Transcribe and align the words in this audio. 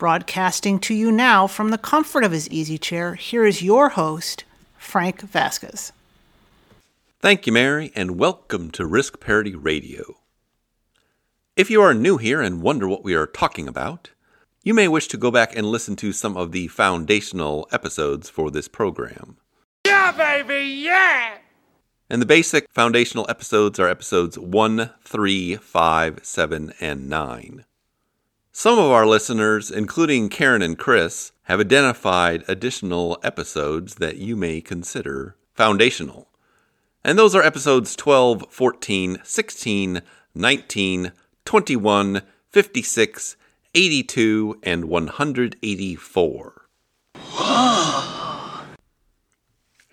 Broadcasting 0.00 0.78
to 0.78 0.94
you 0.94 1.12
now 1.12 1.46
from 1.46 1.68
the 1.68 1.76
comfort 1.76 2.24
of 2.24 2.32
his 2.32 2.48
easy 2.48 2.78
chair, 2.78 3.16
here 3.16 3.44
is 3.44 3.60
your 3.60 3.90
host, 3.90 4.44
Frank 4.78 5.20
Vasquez. 5.20 5.92
Thank 7.20 7.46
you, 7.46 7.52
Mary, 7.52 7.92
and 7.94 8.18
welcome 8.18 8.70
to 8.70 8.86
Risk 8.86 9.20
Parity 9.20 9.54
Radio. 9.54 10.16
If 11.54 11.68
you 11.70 11.82
are 11.82 11.92
new 11.92 12.16
here 12.16 12.40
and 12.40 12.62
wonder 12.62 12.88
what 12.88 13.04
we 13.04 13.12
are 13.12 13.26
talking 13.26 13.68
about, 13.68 14.08
you 14.64 14.72
may 14.72 14.88
wish 14.88 15.06
to 15.08 15.18
go 15.18 15.30
back 15.30 15.54
and 15.54 15.66
listen 15.66 15.96
to 15.96 16.14
some 16.14 16.34
of 16.34 16.52
the 16.52 16.68
foundational 16.68 17.68
episodes 17.70 18.30
for 18.30 18.50
this 18.50 18.68
program. 18.68 19.36
Yeah, 19.84 20.12
baby, 20.12 20.64
yeah! 20.66 21.36
And 22.08 22.22
the 22.22 22.26
basic 22.26 22.70
foundational 22.70 23.26
episodes 23.28 23.78
are 23.78 23.90
episodes 23.90 24.38
1, 24.38 24.92
3, 25.04 25.56
5, 25.56 26.20
7, 26.22 26.72
and 26.80 27.10
9. 27.10 27.66
Some 28.62 28.78
of 28.78 28.90
our 28.90 29.06
listeners, 29.06 29.70
including 29.70 30.28
Karen 30.28 30.60
and 30.60 30.76
Chris, 30.76 31.32
have 31.44 31.60
identified 31.60 32.44
additional 32.46 33.18
episodes 33.22 33.94
that 33.94 34.18
you 34.18 34.36
may 34.36 34.60
consider 34.60 35.34
foundational. 35.54 36.28
And 37.02 37.18
those 37.18 37.34
are 37.34 37.42
episodes 37.42 37.96
12, 37.96 38.44
14, 38.50 39.20
16, 39.24 40.02
19, 40.34 41.12
21, 41.46 42.22
56, 42.50 43.36
82, 43.74 44.60
and 44.62 44.84
184. 44.84 46.66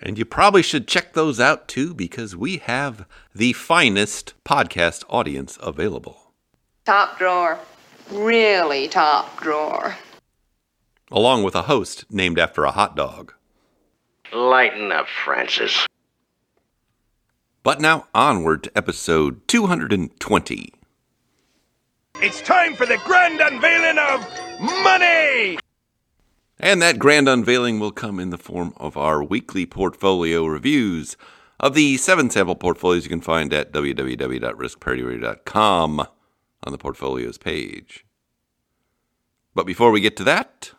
and 0.01 0.17
you 0.17 0.25
probably 0.25 0.61
should 0.61 0.89
check 0.89 1.13
those 1.13 1.39
out 1.39 1.69
too 1.69 1.93
because 1.93 2.35
we 2.35 2.57
have 2.57 3.07
the 3.33 3.53
finest 3.53 4.33
podcast 4.43 5.05
audience 5.07 5.57
available. 5.61 6.33
Top 6.83 7.17
drawer 7.17 7.59
really 8.11 8.87
top 8.87 9.41
drawer. 9.41 9.95
Along 11.11 11.43
with 11.43 11.55
a 11.55 11.63
host 11.63 12.05
named 12.09 12.39
after 12.39 12.65
a 12.65 12.71
hot 12.71 12.95
dog. 12.95 13.33
Lighten 14.33 14.91
up, 14.91 15.07
Francis. 15.07 15.85
But 17.63 17.79
now 17.79 18.07
onward 18.13 18.63
to 18.63 18.77
episode 18.77 19.47
220. 19.47 20.73
It's 22.21 22.41
time 22.41 22.75
for 22.75 22.85
the 22.85 22.97
grand 23.05 23.39
unveiling 23.39 23.97
of 23.97 24.21
money! 24.83 25.59
And 26.59 26.81
that 26.81 26.97
grand 26.97 27.29
unveiling 27.29 27.79
will 27.79 27.91
come 27.91 28.19
in 28.19 28.31
the 28.31 28.37
form 28.37 28.73
of 28.77 28.97
our 28.97 29.23
weekly 29.23 29.65
portfolio 29.65 30.45
reviews 30.45 31.15
of 31.59 31.73
the 31.73 31.97
seven 31.97 32.29
sample 32.29 32.55
portfolios 32.55 33.03
you 33.03 33.09
can 33.09 33.21
find 33.21 33.51
at 33.53 33.71
www.riskparityradio.com 33.71 36.07
on 36.63 36.71
the 36.71 36.77
portfolios 36.77 37.37
page. 37.37 38.05
But 39.53 39.65
before 39.65 39.91
we 39.91 40.01
get 40.01 40.15
to 40.17 40.23
that, 40.25 40.71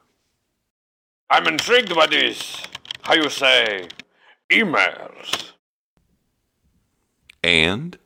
I'm 1.31 1.47
intrigued 1.47 1.95
by 1.95 2.07
this, 2.07 2.63
how 3.03 3.15
you 3.15 3.29
say, 3.29 3.89
emails. 4.51 5.53
And 7.43 7.99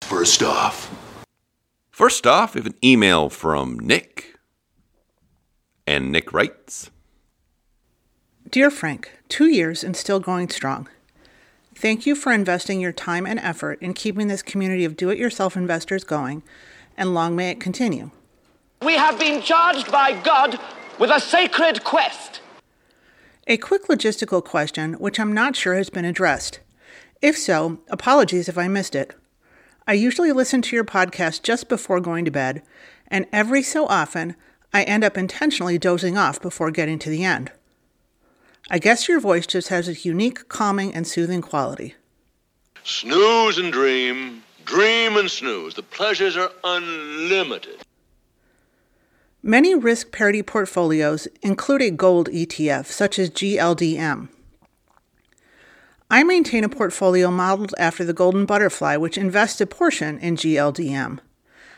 first 0.00 0.42
off, 0.42 0.94
first 1.90 2.26
off, 2.26 2.54
we 2.54 2.60
have 2.60 2.66
an 2.66 2.78
email 2.82 3.28
from 3.28 3.78
Nick. 3.78 4.36
And 5.86 6.10
Nick 6.10 6.32
writes 6.32 6.90
Dear 8.50 8.70
Frank, 8.70 9.10
two 9.28 9.46
years 9.46 9.84
and 9.84 9.96
still 9.96 10.20
going 10.20 10.48
strong. 10.48 10.88
Thank 11.74 12.06
you 12.06 12.14
for 12.14 12.32
investing 12.32 12.80
your 12.80 12.92
time 12.92 13.26
and 13.26 13.38
effort 13.40 13.82
in 13.82 13.92
keeping 13.92 14.28
this 14.28 14.42
community 14.42 14.84
of 14.84 14.96
do 14.96 15.10
it 15.10 15.18
yourself 15.18 15.56
investors 15.56 16.04
going 16.04 16.42
and 16.96 17.14
long 17.14 17.36
may 17.36 17.50
it 17.50 17.60
continue. 17.60 18.10
We 18.82 18.94
have 18.94 19.18
been 19.18 19.42
charged 19.42 19.90
by 19.90 20.20
God 20.22 20.58
with 20.98 21.10
a 21.10 21.20
sacred 21.20 21.84
quest. 21.84 22.40
A 23.46 23.56
quick 23.56 23.86
logistical 23.86 24.44
question, 24.44 24.94
which 24.94 25.20
I'm 25.20 25.32
not 25.32 25.56
sure 25.56 25.74
has 25.74 25.90
been 25.90 26.04
addressed. 26.04 26.60
If 27.22 27.38
so, 27.38 27.78
apologies 27.88 28.48
if 28.48 28.58
I 28.58 28.68
missed 28.68 28.94
it. 28.94 29.14
I 29.86 29.92
usually 29.92 30.32
listen 30.32 30.62
to 30.62 30.74
your 30.74 30.84
podcast 30.84 31.42
just 31.42 31.68
before 31.68 32.00
going 32.00 32.24
to 32.24 32.30
bed, 32.30 32.62
and 33.08 33.26
every 33.32 33.62
so 33.62 33.86
often, 33.86 34.34
I 34.74 34.82
end 34.82 35.04
up 35.04 35.16
intentionally 35.16 35.78
dozing 35.78 36.18
off 36.18 36.40
before 36.42 36.70
getting 36.70 36.98
to 36.98 37.10
the 37.10 37.24
end. 37.24 37.52
I 38.68 38.80
guess 38.80 39.08
your 39.08 39.20
voice 39.20 39.46
just 39.46 39.68
has 39.68 39.88
a 39.88 39.94
unique, 39.94 40.48
calming, 40.48 40.92
and 40.92 41.06
soothing 41.06 41.40
quality. 41.40 41.94
Snooze 42.82 43.58
and 43.58 43.72
dream. 43.72 44.42
Dream 44.66 45.16
and 45.16 45.30
snooze. 45.30 45.74
The 45.74 45.82
pleasures 45.82 46.36
are 46.36 46.50
unlimited. 46.64 47.82
Many 49.40 49.76
risk 49.76 50.10
parity 50.10 50.42
portfolios 50.42 51.28
include 51.40 51.82
a 51.82 51.90
gold 51.92 52.28
ETF, 52.30 52.86
such 52.86 53.16
as 53.20 53.30
GLDM. 53.30 54.28
I 56.10 56.24
maintain 56.24 56.64
a 56.64 56.68
portfolio 56.68 57.30
modeled 57.30 57.76
after 57.78 58.04
the 58.04 58.12
Golden 58.12 58.44
Butterfly, 58.44 58.96
which 58.96 59.16
invests 59.16 59.60
a 59.60 59.66
portion 59.66 60.18
in 60.18 60.34
GLDM. 60.34 61.20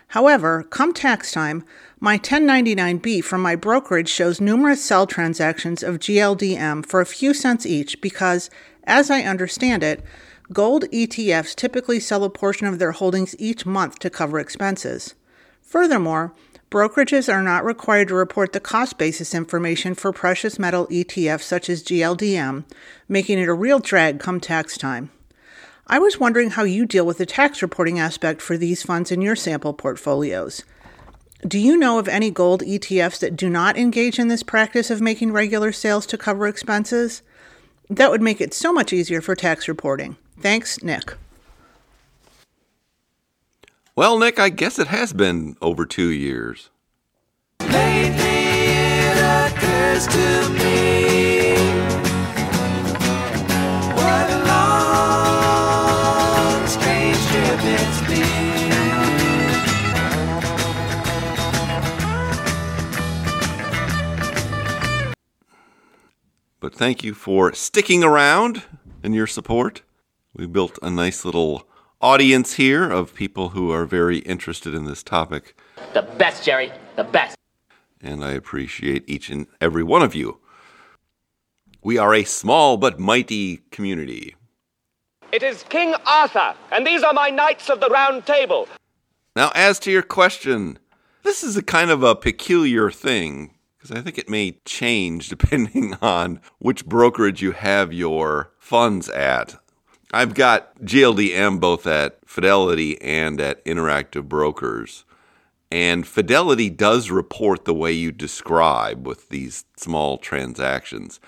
However, 0.08 0.62
come 0.62 0.94
tax 0.94 1.30
time, 1.30 1.64
my 2.00 2.16
1099B 2.16 3.22
from 3.22 3.42
my 3.42 3.54
brokerage 3.54 4.08
shows 4.08 4.40
numerous 4.40 4.82
sell 4.82 5.06
transactions 5.06 5.82
of 5.82 5.98
GLDM 5.98 6.86
for 6.86 7.02
a 7.02 7.06
few 7.06 7.34
cents 7.34 7.66
each 7.66 8.00
because, 8.00 8.48
as 8.84 9.10
I 9.10 9.20
understand 9.20 9.82
it, 9.82 10.02
Gold 10.50 10.84
ETFs 10.90 11.54
typically 11.54 12.00
sell 12.00 12.24
a 12.24 12.30
portion 12.30 12.66
of 12.66 12.78
their 12.78 12.92
holdings 12.92 13.36
each 13.38 13.66
month 13.66 13.98
to 13.98 14.08
cover 14.08 14.38
expenses. 14.38 15.14
Furthermore, 15.60 16.32
brokerages 16.70 17.30
are 17.30 17.42
not 17.42 17.66
required 17.66 18.08
to 18.08 18.14
report 18.14 18.54
the 18.54 18.60
cost 18.60 18.96
basis 18.96 19.34
information 19.34 19.94
for 19.94 20.10
precious 20.10 20.58
metal 20.58 20.86
ETFs 20.86 21.42
such 21.42 21.68
as 21.68 21.84
GLDM, 21.84 22.64
making 23.10 23.38
it 23.38 23.48
a 23.48 23.52
real 23.52 23.78
drag 23.78 24.20
come 24.20 24.40
tax 24.40 24.78
time. 24.78 25.10
I 25.86 25.98
was 25.98 26.18
wondering 26.18 26.50
how 26.50 26.62
you 26.64 26.86
deal 26.86 27.04
with 27.04 27.18
the 27.18 27.26
tax 27.26 27.60
reporting 27.60 27.98
aspect 27.98 28.40
for 28.40 28.56
these 28.56 28.82
funds 28.82 29.12
in 29.12 29.20
your 29.20 29.36
sample 29.36 29.74
portfolios. 29.74 30.64
Do 31.46 31.58
you 31.58 31.76
know 31.76 31.98
of 31.98 32.08
any 32.08 32.30
gold 32.30 32.62
ETFs 32.62 33.20
that 33.20 33.36
do 33.36 33.50
not 33.50 33.76
engage 33.76 34.18
in 34.18 34.28
this 34.28 34.42
practice 34.42 34.90
of 34.90 35.02
making 35.02 35.32
regular 35.32 35.72
sales 35.72 36.06
to 36.06 36.16
cover 36.16 36.48
expenses? 36.48 37.20
That 37.90 38.10
would 38.10 38.22
make 38.22 38.40
it 38.40 38.54
so 38.54 38.72
much 38.72 38.94
easier 38.94 39.20
for 39.20 39.34
tax 39.34 39.68
reporting. 39.68 40.16
Thanks, 40.40 40.82
Nick. 40.82 41.14
Well, 43.96 44.18
Nick, 44.18 44.38
I 44.38 44.48
guess 44.50 44.78
it 44.78 44.86
has 44.86 45.12
been 45.12 45.56
over 45.60 45.84
two 45.84 46.10
years. 46.10 46.70
Lately 47.60 48.20
it 48.20 49.18
occurs 49.18 50.06
to 50.06 50.48
me 50.50 51.56
what 53.94 54.30
a 54.30 54.38
long, 54.46 56.66
strange 56.68 57.18
trip 57.26 57.60
it's 57.64 58.00
been. 58.06 58.68
But 66.60 66.74
thank 66.74 67.02
you 67.02 67.14
for 67.14 67.52
sticking 67.52 68.04
around 68.04 68.62
and 69.02 69.14
your 69.16 69.26
support. 69.26 69.82
We 70.38 70.46
built 70.46 70.78
a 70.82 70.88
nice 70.88 71.24
little 71.24 71.68
audience 72.00 72.54
here 72.54 72.88
of 72.88 73.12
people 73.12 73.48
who 73.48 73.72
are 73.72 73.84
very 73.84 74.18
interested 74.18 74.72
in 74.72 74.84
this 74.84 75.02
topic. 75.02 75.58
The 75.94 76.02
best, 76.02 76.44
Jerry. 76.44 76.70
The 76.94 77.02
best. 77.02 77.36
And 78.00 78.24
I 78.24 78.30
appreciate 78.30 79.02
each 79.08 79.30
and 79.30 79.48
every 79.60 79.82
one 79.82 80.02
of 80.02 80.14
you. 80.14 80.38
We 81.82 81.98
are 81.98 82.14
a 82.14 82.22
small 82.22 82.76
but 82.76 83.00
mighty 83.00 83.62
community. 83.72 84.36
It 85.32 85.42
is 85.42 85.64
King 85.64 85.96
Arthur, 86.06 86.54
and 86.70 86.86
these 86.86 87.02
are 87.02 87.12
my 87.12 87.30
knights 87.30 87.68
of 87.68 87.80
the 87.80 87.88
round 87.88 88.24
table. 88.24 88.68
Now, 89.34 89.50
as 89.56 89.80
to 89.80 89.90
your 89.90 90.02
question, 90.02 90.78
this 91.24 91.42
is 91.42 91.56
a 91.56 91.64
kind 91.64 91.90
of 91.90 92.04
a 92.04 92.14
peculiar 92.14 92.92
thing 92.92 93.56
because 93.76 93.90
I 93.90 94.02
think 94.02 94.18
it 94.18 94.28
may 94.28 94.60
change 94.64 95.28
depending 95.30 95.94
on 95.94 96.40
which 96.60 96.86
brokerage 96.86 97.42
you 97.42 97.50
have 97.50 97.92
your 97.92 98.52
funds 98.60 99.08
at. 99.08 99.56
I've 100.12 100.34
got 100.34 100.74
GLDM 100.80 101.60
both 101.60 101.86
at 101.86 102.18
Fidelity 102.24 103.00
and 103.02 103.40
at 103.40 103.64
Interactive 103.64 104.26
Brokers. 104.26 105.04
And 105.70 106.06
Fidelity 106.06 106.70
does 106.70 107.10
report 107.10 107.66
the 107.66 107.74
way 107.74 107.92
you 107.92 108.10
describe 108.10 109.06
with 109.06 109.28
these 109.28 109.66
small 109.76 110.16
transactions. 110.16 111.20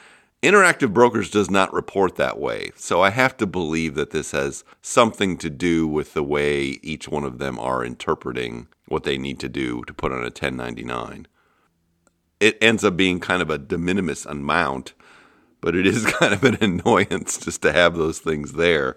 Interactive 0.42 0.94
Brokers 0.94 1.28
does 1.28 1.50
not 1.50 1.74
report 1.74 2.16
that 2.16 2.38
way, 2.38 2.70
so 2.74 3.02
I 3.02 3.10
have 3.10 3.36
to 3.36 3.46
believe 3.46 3.94
that 3.96 4.12
this 4.12 4.30
has 4.30 4.64
something 4.80 5.36
to 5.36 5.50
do 5.50 5.86
with 5.86 6.14
the 6.14 6.22
way 6.22 6.78
each 6.82 7.06
one 7.06 7.24
of 7.24 7.36
them 7.36 7.58
are 7.58 7.84
interpreting 7.84 8.68
what 8.88 9.04
they 9.04 9.18
need 9.18 9.38
to 9.40 9.50
do 9.50 9.82
to 9.84 9.92
put 9.92 10.12
on 10.12 10.20
a 10.20 10.32
1099. 10.32 11.26
It 12.40 12.56
ends 12.62 12.82
up 12.82 12.96
being 12.96 13.20
kind 13.20 13.42
of 13.42 13.50
a 13.50 13.58
de 13.58 13.76
minimis 13.76 14.24
amount, 14.24 14.94
but 15.60 15.74
it 15.74 15.86
is 15.86 16.06
kind 16.18 16.32
of 16.32 16.44
an 16.44 16.58
annoyance 16.60 17.38
just 17.38 17.62
to 17.62 17.72
have 17.72 17.96
those 17.96 18.18
things 18.18 18.54
there. 18.54 18.96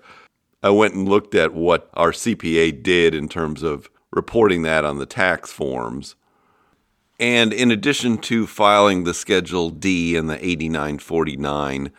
I 0.62 0.70
went 0.70 0.94
and 0.94 1.08
looked 1.08 1.36
at 1.36 1.54
what 1.54 1.90
our 1.94 2.12
CPA 2.12 2.82
did 2.82 3.14
in 3.14 3.28
terms 3.28 3.64
of 3.64 3.90
reporting 4.12 4.62
that 4.64 4.86
on 4.86 4.98
the 4.98 5.06
tax 5.06 5.52
forms. 5.52 6.16
And 7.20 7.54
in 7.54 7.72
addition 7.72 8.18
to 8.20 8.48
filing 8.48 9.04
the 9.04 9.14
Schedule 9.14 9.70
D 9.70 10.16
and 10.16 10.30
the 10.30 10.36
8949, 10.36 11.92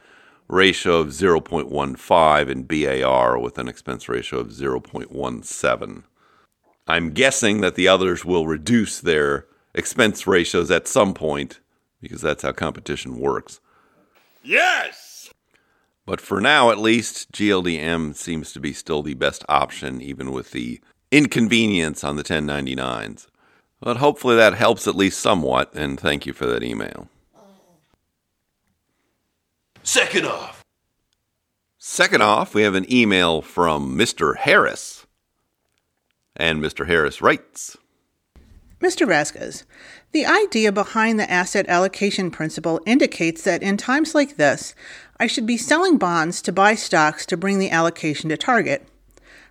ratio 0.47 0.97
of 1.01 1.09
0.15 1.09 2.49
and 2.49 2.67
BAR 2.67 3.37
with 3.37 3.59
an 3.59 3.67
expense 3.67 4.09
ratio 4.09 4.39
of 4.39 4.47
0.17. 4.47 6.03
I'm 6.87 7.11
guessing 7.11 7.61
that 7.61 7.75
the 7.75 7.87
others 7.87 8.25
will 8.25 8.47
reduce 8.47 8.99
their 8.99 9.45
expense 9.75 10.25
ratios 10.25 10.71
at 10.71 10.87
some 10.87 11.13
point 11.13 11.59
because 12.01 12.21
that's 12.21 12.41
how 12.41 12.51
competition 12.51 13.19
works. 13.19 13.59
Yes! 14.43 15.02
But 16.05 16.19
for 16.19 16.41
now, 16.41 16.69
at 16.69 16.79
least, 16.79 17.31
GLDM 17.31 18.15
seems 18.15 18.51
to 18.53 18.59
be 18.59 18.73
still 18.73 19.01
the 19.01 19.13
best 19.13 19.45
option, 19.47 20.01
even 20.01 20.31
with 20.31 20.51
the 20.51 20.81
inconvenience 21.11 22.03
on 22.03 22.17
the 22.17 22.23
1099s. 22.23 23.27
But 23.79 23.97
hopefully 23.97 24.35
that 24.35 24.53
helps 24.53 24.87
at 24.87 24.95
least 24.95 25.19
somewhat, 25.19 25.73
and 25.73 25.99
thank 25.99 26.25
you 26.25 26.33
for 26.33 26.45
that 26.45 26.63
email. 26.63 27.07
Second 29.83 30.25
off. 30.25 30.63
Second 31.77 32.21
off, 32.21 32.55
we 32.55 32.63
have 32.63 32.75
an 32.75 32.91
email 32.91 33.41
from 33.41 33.97
Mr. 33.97 34.37
Harris. 34.37 35.05
And 36.35 36.61
Mr. 36.61 36.87
Harris 36.87 37.21
writes 37.21 37.77
Mr. 38.79 39.07
Raskas, 39.07 39.63
the 40.11 40.25
idea 40.25 40.71
behind 40.71 41.19
the 41.19 41.29
asset 41.31 41.65
allocation 41.69 42.31
principle 42.31 42.81
indicates 42.85 43.43
that 43.43 43.63
in 43.63 43.77
times 43.77 44.13
like 44.13 44.35
this, 44.35 44.75
I 45.19 45.27
should 45.27 45.45
be 45.45 45.57
selling 45.57 45.97
bonds 45.97 46.41
to 46.41 46.51
buy 46.51 46.75
stocks 46.75 47.25
to 47.27 47.37
bring 47.37 47.59
the 47.59 47.69
allocation 47.69 48.29
to 48.29 48.37
target. 48.37 48.87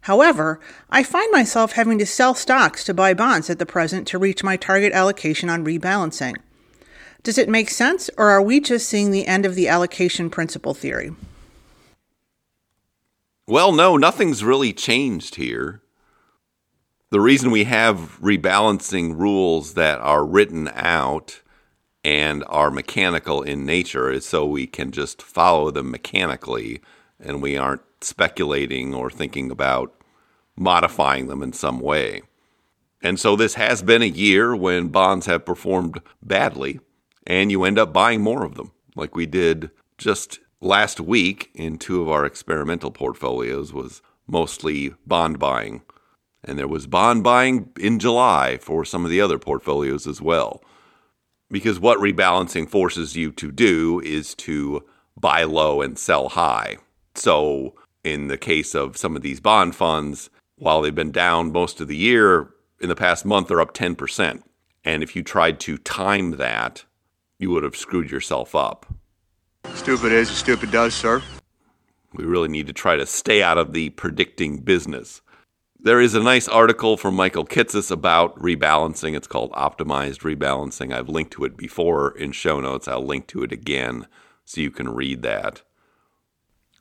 However, 0.02 0.58
I 0.90 1.02
find 1.04 1.30
myself 1.30 1.72
having 1.72 1.98
to 1.98 2.06
sell 2.06 2.34
stocks 2.34 2.82
to 2.84 2.94
buy 2.94 3.14
bonds 3.14 3.48
at 3.48 3.58
the 3.58 3.66
present 3.66 4.08
to 4.08 4.18
reach 4.18 4.42
my 4.42 4.56
target 4.56 4.92
allocation 4.92 5.48
on 5.48 5.64
rebalancing. 5.64 6.36
Does 7.22 7.38
it 7.38 7.48
make 7.48 7.70
sense, 7.70 8.10
or 8.18 8.30
are 8.30 8.42
we 8.42 8.58
just 8.58 8.88
seeing 8.88 9.12
the 9.12 9.26
end 9.28 9.46
of 9.46 9.54
the 9.54 9.68
allocation 9.68 10.28
principle 10.28 10.74
theory? 10.74 11.12
Well, 13.46 13.70
no, 13.70 13.96
nothing's 13.96 14.42
really 14.42 14.72
changed 14.72 15.36
here. 15.36 15.82
The 17.10 17.20
reason 17.20 17.50
we 17.50 17.64
have 17.64 18.18
rebalancing 18.20 19.16
rules 19.16 19.74
that 19.74 20.00
are 20.00 20.24
written 20.24 20.68
out 20.74 21.41
and 22.04 22.44
are 22.48 22.70
mechanical 22.70 23.42
in 23.42 23.64
nature 23.64 24.20
so 24.20 24.44
we 24.44 24.66
can 24.66 24.90
just 24.90 25.22
follow 25.22 25.70
them 25.70 25.90
mechanically 25.90 26.80
and 27.20 27.40
we 27.40 27.56
aren't 27.56 27.82
speculating 28.00 28.94
or 28.94 29.10
thinking 29.10 29.50
about 29.50 29.94
modifying 30.56 31.28
them 31.28 31.42
in 31.42 31.52
some 31.52 31.80
way. 31.80 32.22
And 33.00 33.18
so 33.18 33.36
this 33.36 33.54
has 33.54 33.82
been 33.82 34.02
a 34.02 34.06
year 34.06 34.54
when 34.54 34.88
bonds 34.88 35.26
have 35.26 35.44
performed 35.44 36.00
badly 36.22 36.80
and 37.26 37.50
you 37.50 37.64
end 37.64 37.78
up 37.78 37.92
buying 37.92 38.20
more 38.20 38.44
of 38.44 38.54
them, 38.54 38.72
like 38.96 39.14
we 39.14 39.26
did 39.26 39.70
just 39.98 40.40
last 40.60 41.00
week 41.00 41.50
in 41.54 41.78
two 41.78 42.02
of 42.02 42.08
our 42.08 42.24
experimental 42.24 42.90
portfolios 42.90 43.72
was 43.72 44.02
mostly 44.26 44.94
bond 45.06 45.38
buying. 45.38 45.82
And 46.44 46.58
there 46.58 46.68
was 46.68 46.86
bond 46.86 47.22
buying 47.22 47.70
in 47.78 47.98
July 48.00 48.58
for 48.60 48.84
some 48.84 49.04
of 49.04 49.10
the 49.10 49.20
other 49.20 49.38
portfolios 49.38 50.06
as 50.06 50.20
well. 50.20 50.62
Because 51.52 51.78
what 51.78 51.98
rebalancing 51.98 52.68
forces 52.68 53.14
you 53.14 53.30
to 53.32 53.52
do 53.52 54.00
is 54.00 54.34
to 54.36 54.84
buy 55.20 55.44
low 55.44 55.82
and 55.82 55.98
sell 55.98 56.30
high. 56.30 56.78
So 57.14 57.74
in 58.02 58.28
the 58.28 58.38
case 58.38 58.74
of 58.74 58.96
some 58.96 59.14
of 59.14 59.22
these 59.22 59.38
bond 59.38 59.76
funds, 59.76 60.30
while 60.56 60.80
they've 60.80 60.94
been 60.94 61.12
down 61.12 61.52
most 61.52 61.80
of 61.80 61.88
the 61.88 61.96
year, 61.96 62.48
in 62.80 62.88
the 62.88 62.96
past 62.96 63.26
month 63.26 63.48
they're 63.48 63.60
up 63.60 63.74
10%. 63.74 64.42
And 64.84 65.02
if 65.02 65.14
you 65.14 65.22
tried 65.22 65.60
to 65.60 65.76
time 65.76 66.38
that, 66.38 66.84
you 67.38 67.50
would 67.50 67.62
have 67.62 67.76
screwed 67.76 68.10
yourself 68.10 68.54
up. 68.54 68.86
Stupid 69.74 70.10
is 70.10 70.30
as 70.30 70.36
stupid 70.36 70.70
does, 70.70 70.94
sir. 70.94 71.22
We 72.14 72.24
really 72.24 72.48
need 72.48 72.66
to 72.66 72.72
try 72.72 72.96
to 72.96 73.06
stay 73.06 73.42
out 73.42 73.58
of 73.58 73.72
the 73.72 73.90
predicting 73.90 74.58
business. 74.58 75.20
There 75.84 76.00
is 76.00 76.14
a 76.14 76.22
nice 76.22 76.46
article 76.46 76.96
from 76.96 77.16
Michael 77.16 77.44
Kitces 77.44 77.90
about 77.90 78.38
rebalancing. 78.38 79.16
It's 79.16 79.26
called 79.26 79.50
Optimized 79.50 80.20
Rebalancing. 80.20 80.94
I've 80.94 81.08
linked 81.08 81.32
to 81.32 81.44
it 81.44 81.56
before 81.56 82.16
in 82.16 82.30
show 82.30 82.60
notes. 82.60 82.86
I'll 82.86 83.04
link 83.04 83.26
to 83.28 83.42
it 83.42 83.50
again 83.50 84.06
so 84.44 84.60
you 84.60 84.70
can 84.70 84.88
read 84.88 85.22
that. 85.22 85.62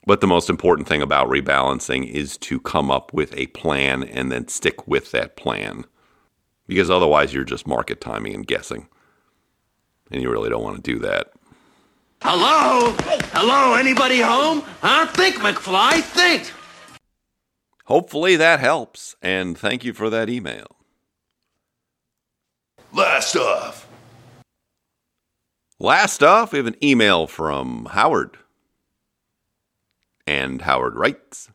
But 0.05 0.21
the 0.21 0.27
most 0.27 0.51
important 0.51 0.87
thing 0.87 1.01
about 1.01 1.29
rebalancing 1.29 2.07
is 2.07 2.37
to 2.37 2.59
come 2.59 2.91
up 2.91 3.11
with 3.11 3.35
a 3.35 3.47
plan 3.47 4.03
and 4.03 4.31
then 4.31 4.47
stick 4.49 4.87
with 4.87 5.09
that 5.09 5.35
plan. 5.35 5.85
Because 6.67 6.91
otherwise, 6.91 7.33
you're 7.33 7.43
just 7.43 7.65
market 7.65 8.01
timing 8.01 8.35
and 8.35 8.45
guessing. 8.45 8.87
And 10.11 10.21
you 10.21 10.29
really 10.29 10.51
don't 10.51 10.63
want 10.63 10.75
to 10.75 10.93
do 10.93 10.99
that. 10.99 11.31
Hello? 12.21 12.95
Hello? 13.33 13.73
Anybody 13.73 14.19
home? 14.19 14.61
Huh? 14.81 15.07
Think, 15.07 15.37
McFly, 15.37 16.01
think! 16.03 16.51
Hopefully 17.85 18.35
that 18.35 18.59
helps. 18.59 19.15
And 19.21 19.57
thank 19.57 19.83
you 19.83 19.93
for 19.93 20.09
that 20.09 20.29
email. 20.29 20.77
Last 22.93 23.35
off. 23.35 23.87
Last 25.79 26.21
off, 26.21 26.51
we 26.51 26.57
have 26.57 26.67
an 26.67 26.83
email 26.83 27.25
from 27.25 27.85
Howard. 27.91 28.37
And 30.27 30.61
Howard 30.61 30.95
writes 30.95 31.49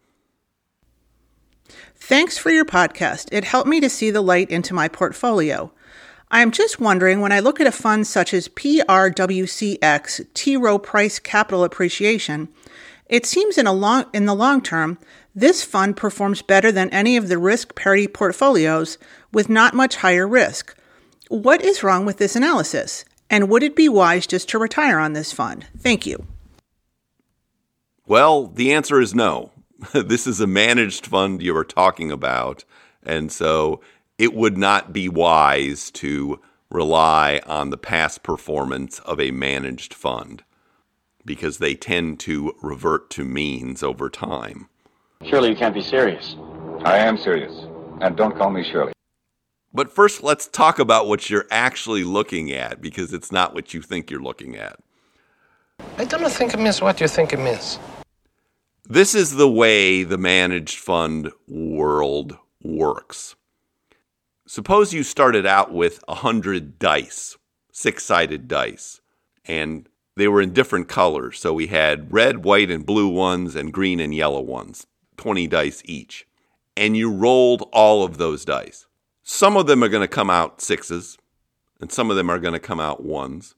Thanks 1.95 2.38
for 2.38 2.50
your 2.50 2.64
podcast. 2.64 3.28
It 3.33 3.45
helped 3.45 3.68
me 3.68 3.80
to 3.80 3.88
see 3.90 4.11
the 4.11 4.21
light 4.21 4.50
into 4.50 4.75
my 4.75 4.88
portfolio. 4.88 5.73
I 6.30 6.40
am 6.40 6.50
just 6.50 6.80
wondering 6.80 7.21
when 7.21 7.33
I 7.33 7.40
look 7.40 7.61
at 7.61 7.66
a 7.66 7.73
fund 7.73 8.06
such 8.06 8.35
as 8.35 8.49
PRWCX, 8.49 10.26
T. 10.35 10.56
Rowe 10.56 10.78
Price 10.78 11.18
Capital 11.18 11.62
Appreciation, 11.62 12.49
it 13.09 13.26
seems 13.26 13.56
in, 13.56 13.66
a 13.66 13.73
long, 13.73 14.06
in 14.12 14.26
the 14.26 14.35
long 14.35 14.61
term, 14.61 14.99
this 15.36 15.62
fund 15.62 15.98
performs 15.98 16.40
better 16.40 16.72
than 16.72 16.88
any 16.88 17.18
of 17.18 17.28
the 17.28 17.36
risk 17.36 17.74
parity 17.74 18.08
portfolios 18.08 18.96
with 19.32 19.50
not 19.50 19.74
much 19.74 19.96
higher 19.96 20.26
risk. 20.26 20.74
What 21.28 21.62
is 21.62 21.82
wrong 21.82 22.06
with 22.06 22.16
this 22.16 22.34
analysis? 22.34 23.04
And 23.28 23.50
would 23.50 23.62
it 23.62 23.76
be 23.76 23.86
wise 23.88 24.26
just 24.26 24.48
to 24.48 24.58
retire 24.58 24.98
on 24.98 25.12
this 25.12 25.34
fund? 25.34 25.66
Thank 25.78 26.06
you. 26.06 26.26
Well, 28.06 28.46
the 28.46 28.72
answer 28.72 28.98
is 28.98 29.14
no. 29.14 29.50
this 29.92 30.26
is 30.26 30.40
a 30.40 30.46
managed 30.46 31.06
fund 31.06 31.42
you 31.42 31.54
are 31.54 31.64
talking 31.64 32.10
about. 32.10 32.64
And 33.02 33.30
so 33.30 33.82
it 34.16 34.32
would 34.32 34.56
not 34.56 34.94
be 34.94 35.06
wise 35.06 35.90
to 35.92 36.40
rely 36.70 37.42
on 37.46 37.68
the 37.68 37.76
past 37.76 38.22
performance 38.22 39.00
of 39.00 39.20
a 39.20 39.32
managed 39.32 39.92
fund 39.92 40.44
because 41.26 41.58
they 41.58 41.74
tend 41.74 42.20
to 42.20 42.54
revert 42.62 43.10
to 43.10 43.24
means 43.24 43.82
over 43.82 44.08
time. 44.08 44.68
Surely 45.25 45.50
you 45.50 45.56
can't 45.56 45.75
be 45.75 45.82
serious. 45.82 46.37
I 46.85 46.99
am 46.99 47.16
serious. 47.16 47.52
And 48.00 48.16
don't 48.16 48.37
call 48.37 48.50
me 48.50 48.62
Shirley. 48.62 48.92
But 49.73 49.92
first, 49.92 50.23
let's 50.23 50.46
talk 50.46 50.78
about 50.78 51.06
what 51.06 51.28
you're 51.28 51.46
actually 51.50 52.04
looking 52.04 52.52
at 52.52 52.80
because 52.80 53.12
it's 53.12 53.32
not 53.32 53.54
what 53.54 53.75
you 53.75 53.82
think 53.82 54.11
you're 54.11 54.23
looking 54.23 54.56
at. 54.56 54.78
I 55.99 56.04
don't 56.04 56.30
think 56.30 56.54
it 56.54 56.61
means 56.61 56.80
what 56.80 57.00
you 57.00 57.08
think 57.08 57.32
it 57.32 57.38
means. 57.38 57.78
This 58.88 59.14
is 59.14 59.32
the 59.32 59.50
way 59.50 60.04
the 60.04 60.16
managed 60.16 60.78
fund 60.78 61.32
world 61.49 62.38
works. 62.62 63.35
Suppose 64.46 64.94
you 64.94 65.02
started 65.02 65.44
out 65.44 65.73
with 65.73 66.04
a 66.06 66.12
100 66.12 66.78
dice, 66.78 67.37
six 67.73 68.04
sided 68.04 68.46
dice, 68.46 69.00
and 69.44 69.88
they 70.16 70.28
were 70.28 70.40
in 70.40 70.52
different 70.52 70.88
colors. 70.88 71.40
So 71.40 71.52
we 71.52 71.66
had 71.66 72.12
red, 72.12 72.44
white, 72.44 72.70
and 72.70 72.87
blue 72.87 73.08
ones, 73.08 73.56
and 73.56 73.73
green 73.73 73.99
and 73.99 74.14
yellow 74.14 74.40
ones, 74.40 74.87
20 75.16 75.46
dice 75.46 75.82
each. 75.85 76.26
And 76.76 76.96
you 76.96 77.11
rolled 77.11 77.68
all 77.73 78.04
of 78.04 78.18
those 78.18 78.44
dice. 78.44 78.87
Some 79.23 79.56
of 79.56 79.66
them 79.66 79.82
are 79.82 79.88
going 79.88 80.02
to 80.02 80.08
come 80.08 80.30
out 80.30 80.61
sixes, 80.61 81.18
and 81.80 81.90
some 81.90 82.11
of 82.11 82.16
them 82.16 82.30
are 82.30 82.38
going 82.38 82.52
to 82.52 82.61
come 82.61 82.80
out 82.80 83.02
ones. 83.02 83.54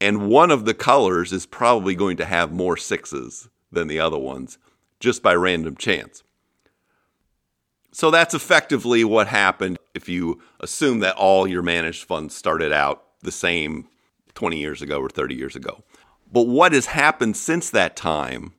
And 0.00 0.28
one 0.28 0.50
of 0.50 0.64
the 0.64 0.74
colors 0.74 1.32
is 1.32 1.46
probably 1.46 1.94
going 1.94 2.16
to 2.18 2.24
have 2.24 2.52
more 2.52 2.76
sixes 2.76 3.48
than 3.72 3.88
the 3.88 3.98
other 3.98 4.18
ones, 4.18 4.58
just 5.00 5.22
by 5.22 5.34
random 5.34 5.76
chance. 5.76 6.22
So 7.92 8.10
that's 8.10 8.34
effectively 8.34 9.04
what 9.04 9.28
happened 9.28 9.78
if 9.94 10.08
you 10.08 10.42
assume 10.60 10.98
that 11.00 11.16
all 11.16 11.46
your 11.46 11.62
managed 11.62 12.04
funds 12.04 12.34
started 12.34 12.72
out 12.72 13.04
the 13.20 13.32
same 13.32 13.88
20 14.34 14.58
years 14.58 14.82
ago 14.82 15.00
or 15.00 15.08
30 15.08 15.34
years 15.34 15.56
ago. 15.56 15.82
But 16.30 16.48
what 16.48 16.72
has 16.72 16.86
happened 16.86 17.36
since 17.36 17.70
that 17.70 17.94
time 17.94 18.52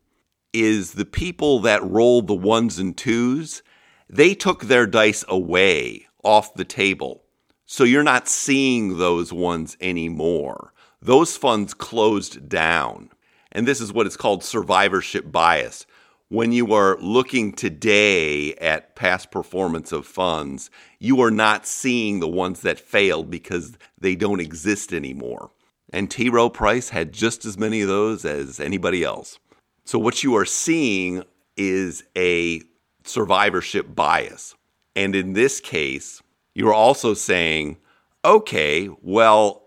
is 0.61 0.93
the 0.93 1.05
people 1.05 1.59
that 1.61 1.83
rolled 1.83 2.27
the 2.27 2.35
ones 2.35 2.79
and 2.79 2.95
twos, 2.95 3.61
they 4.09 4.33
took 4.33 4.63
their 4.63 4.87
dice 4.87 5.23
away 5.27 6.07
off 6.23 6.53
the 6.53 6.65
table. 6.65 7.23
So 7.65 7.83
you're 7.83 8.03
not 8.03 8.27
seeing 8.27 8.97
those 8.97 9.33
ones 9.33 9.75
anymore. 9.81 10.73
Those 11.01 11.37
funds 11.37 11.73
closed 11.73 12.47
down. 12.47 13.09
And 13.51 13.67
this 13.67 13.81
is 13.81 13.93
what 13.93 14.07
is 14.07 14.17
called 14.17 14.43
survivorship 14.43 15.31
bias 15.31 15.85
when 16.29 16.51
you 16.51 16.73
are 16.73 16.97
looking 16.99 17.53
today 17.53 18.53
at 18.55 18.95
past 18.95 19.29
performance 19.29 19.91
of 19.91 20.07
funds, 20.07 20.71
you 20.99 21.21
are 21.21 21.31
not 21.31 21.67
seeing 21.67 22.19
the 22.19 22.27
ones 22.27 22.61
that 22.61 22.79
failed 22.79 23.29
because 23.29 23.77
they 23.99 24.15
don't 24.15 24.39
exist 24.39 24.91
anymore. 24.91 25.51
And 25.93 26.09
T. 26.09 26.29
Rowe 26.29 26.49
Price 26.49 26.89
had 26.89 27.13
just 27.13 27.45
as 27.45 27.57
many 27.57 27.81
of 27.81 27.87
those 27.87 28.25
as 28.25 28.59
anybody 28.59 29.03
else. 29.03 29.37
So 29.85 29.99
what 29.99 30.23
you 30.23 30.35
are 30.35 30.45
seeing 30.45 31.23
is 31.55 32.03
a 32.17 32.61
survivorship 33.03 33.93
bias. 33.95 34.55
And 34.95 35.15
in 35.15 35.33
this 35.33 35.59
case, 35.61 36.21
you're 36.55 36.73
also 36.73 37.13
saying, 37.13 37.77
okay, 38.23 38.89
well, 39.03 39.61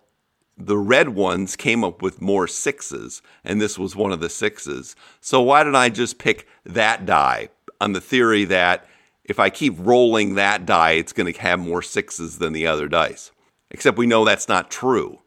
the 0.57 0.77
red 0.77 1.11
ones 1.11 1.55
came 1.55 1.85
up 1.85 2.03
with 2.03 2.21
more 2.21 2.49
sixes, 2.49 3.23
and 3.45 3.61
this 3.61 3.79
was 3.79 3.95
one 3.95 4.11
of 4.11 4.19
the 4.19 4.29
sixes. 4.29 4.97
So 5.21 5.41
why 5.41 5.63
don't 5.63 5.77
I 5.77 5.89
just 5.89 6.19
pick 6.19 6.49
that 6.65 7.07
die 7.07 7.51
on 7.81 7.93
the 7.93 8.01
theory 8.01 8.45
that 8.47 8.89
if 9.23 9.39
I 9.39 9.51
keep 9.51 9.75
rolling 9.79 10.35
that 10.35 10.67
die, 10.67 10.93
it's 10.93 11.13
going 11.13 11.33
to 11.33 11.41
have 11.41 11.61
more 11.61 11.83
sixes 11.83 12.39
than 12.39 12.53
the 12.53 12.67
other 12.67 12.89
dice? 12.89 13.31
Except 13.71 13.99
we 13.99 14.07
know 14.07 14.25
that's 14.25 14.49
not 14.49 14.71
true 14.71 15.21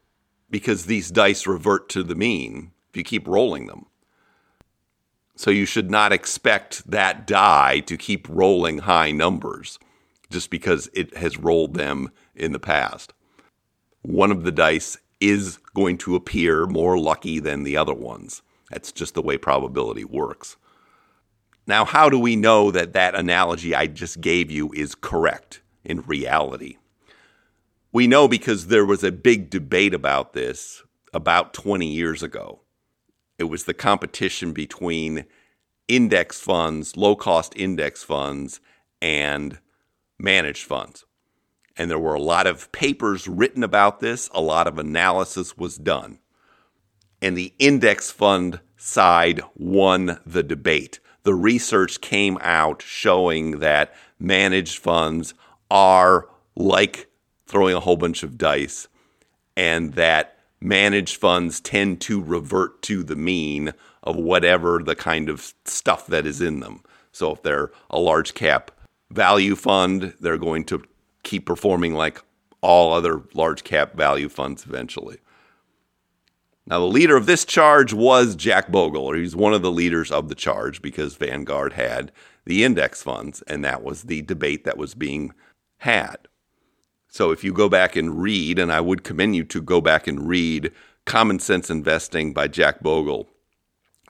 because 0.50 0.86
these 0.86 1.12
dice 1.12 1.48
revert 1.48 1.88
to 1.90 2.04
the 2.04 2.16
mean 2.16 2.72
if 2.90 2.98
you 2.98 3.04
keep 3.06 3.26
rolling 3.26 3.68
them. 3.68 3.86
So 5.36 5.50
you 5.50 5.66
should 5.66 5.90
not 5.90 6.12
expect 6.12 6.90
that 6.90 7.26
die 7.26 7.80
to 7.82 7.98
keep 7.98 8.28
rolling 8.30 8.80
high 8.80 9.12
numbers 9.12 9.80
just 10.30 10.50
because 10.50 10.90
it 10.94 11.16
has 11.18 11.38
rolled 11.38 11.74
them 11.74 12.12
in 12.36 12.52
the 12.52 12.60
past. 12.60 13.14
One 14.02 14.32
of 14.32 14.44
the 14.44 14.52
dice 14.52 14.98
is 15.20 15.58
going 15.76 15.98
to 16.00 16.16
appear 16.16 16.66
more 16.66 16.98
lucky 16.98 17.40
than 17.40 17.64
the 17.64 17.78
other 17.78 17.94
ones. 17.94 18.42
That's 18.70 18.92
just 18.92 19.14
the 19.14 19.22
way 19.22 19.38
probability 19.38 20.06
works. 20.06 20.58
Now, 21.68 21.86
how 21.86 22.10
do 22.10 22.18
we 22.18 22.36
know 22.36 22.72
that 22.72 22.94
that 22.94 23.16
analogy 23.16 23.76
I 23.76 23.88
just 23.88 24.20
gave 24.22 24.50
you 24.50 24.72
is 24.74 24.96
correct 24.96 25.62
in 25.84 26.02
reality? 26.02 26.78
We 27.92 28.08
know 28.08 28.28
because 28.28 28.68
there 28.68 28.86
was 28.86 29.04
a 29.04 29.12
big 29.12 29.50
debate 29.50 29.94
about 29.94 30.34
this 30.34 30.82
about 31.14 31.54
20 31.54 31.86
years 31.86 32.24
ago. 32.24 32.62
It 33.42 33.50
was 33.50 33.64
the 33.64 33.74
competition 33.74 34.54
between 34.54 35.26
index 35.88 36.40
funds, 36.40 36.96
low 36.96 37.16
cost 37.16 37.54
index 37.56 38.04
funds, 38.04 38.60
and 39.02 39.58
managed 40.20 40.64
funds. 40.64 41.06
And 41.76 41.90
there 41.90 41.98
were 41.98 42.14
a 42.14 42.22
lot 42.22 42.46
of 42.46 42.72
papers 42.72 43.28
written 43.28 43.64
about 43.64 44.00
this, 44.00 44.30
a 44.32 44.42
lot 44.42 44.68
of 44.68 44.78
analysis 44.78 45.58
was 45.58 45.76
done. 45.78 46.20
And 47.20 47.36
the 47.36 47.52
index 47.58 48.12
fund 48.12 48.60
side 48.78 49.42
won 49.56 50.20
the 50.24 50.44
debate. 50.44 51.00
The 51.24 51.34
research 51.34 52.00
came 52.00 52.38
out 52.42 52.84
showing 52.84 53.58
that 53.58 53.96
managed 54.20 54.78
funds 54.78 55.34
are 55.72 56.28
like 56.56 57.08
throwing 57.48 57.76
a 57.76 57.80
whole 57.80 57.98
bunch 57.98 58.22
of 58.22 58.38
dice, 58.38 58.88
and 59.58 59.96
that 59.96 60.38
managed 60.62 61.18
funds 61.18 61.60
tend 61.60 62.00
to 62.02 62.22
revert 62.22 62.82
to 62.84 63.04
the 63.04 63.16
mean 63.16 63.74
of 64.04 64.16
whatever 64.16 64.82
the 64.84 64.96
kind 64.96 65.28
of 65.28 65.54
stuff 65.66 66.08
that 66.08 66.26
is 66.26 66.40
in 66.40 66.60
them. 66.60 66.84
So 67.12 67.32
if 67.32 67.44
they're 67.44 67.72
a 67.90 68.00
large 68.00 68.34
cap 68.34 68.72
value 69.10 69.56
fund, 69.56 70.14
they're 70.20 70.38
going 70.38 70.64
to 70.66 70.84
keep 71.24 71.46
performing 71.46 71.94
like 71.94 72.22
all 72.62 72.94
other 72.94 73.24
large 73.34 73.64
cap 73.64 73.94
value 73.96 74.30
funds 74.30 74.66
eventually. 74.66 75.18
Now, 76.68 76.80
the 76.80 76.86
leader 76.86 77.18
of 77.18 77.26
this 77.26 77.44
charge 77.44 77.92
was 77.92 78.36
Jack 78.36 78.72
Bogle, 78.72 79.04
or 79.04 79.16
he's 79.16 79.36
one 79.36 79.54
of 79.54 79.64
the 79.64 79.72
leaders 79.72 80.12
of 80.12 80.30
the 80.30 80.36
charge 80.36 80.82
because 80.82 81.16
Vanguard 81.16 81.74
had 81.74 82.12
the 82.46 82.64
index 82.64 83.02
funds, 83.02 83.42
and 83.44 83.66
that 83.66 83.84
was 83.84 84.04
the 84.04 84.22
debate 84.22 84.64
that 84.64 84.78
was 84.78 84.94
being 84.94 85.34
had. 85.80 86.28
So, 87.14 87.32
if 87.32 87.44
you 87.44 87.52
go 87.52 87.68
back 87.68 87.98
and 87.98 88.22
read, 88.22 88.58
and 88.58 88.72
I 88.72 88.80
would 88.80 89.04
commend 89.04 89.36
you 89.36 89.44
to 89.44 89.62
go 89.62 89.82
back 89.82 90.08
and 90.08 90.30
read 90.30 90.72
Common 91.06 91.40
Sense 91.40 91.70
Investing 91.70 92.32
by 92.32 92.48
Jack 92.48 92.82
Bogle, 92.82 93.28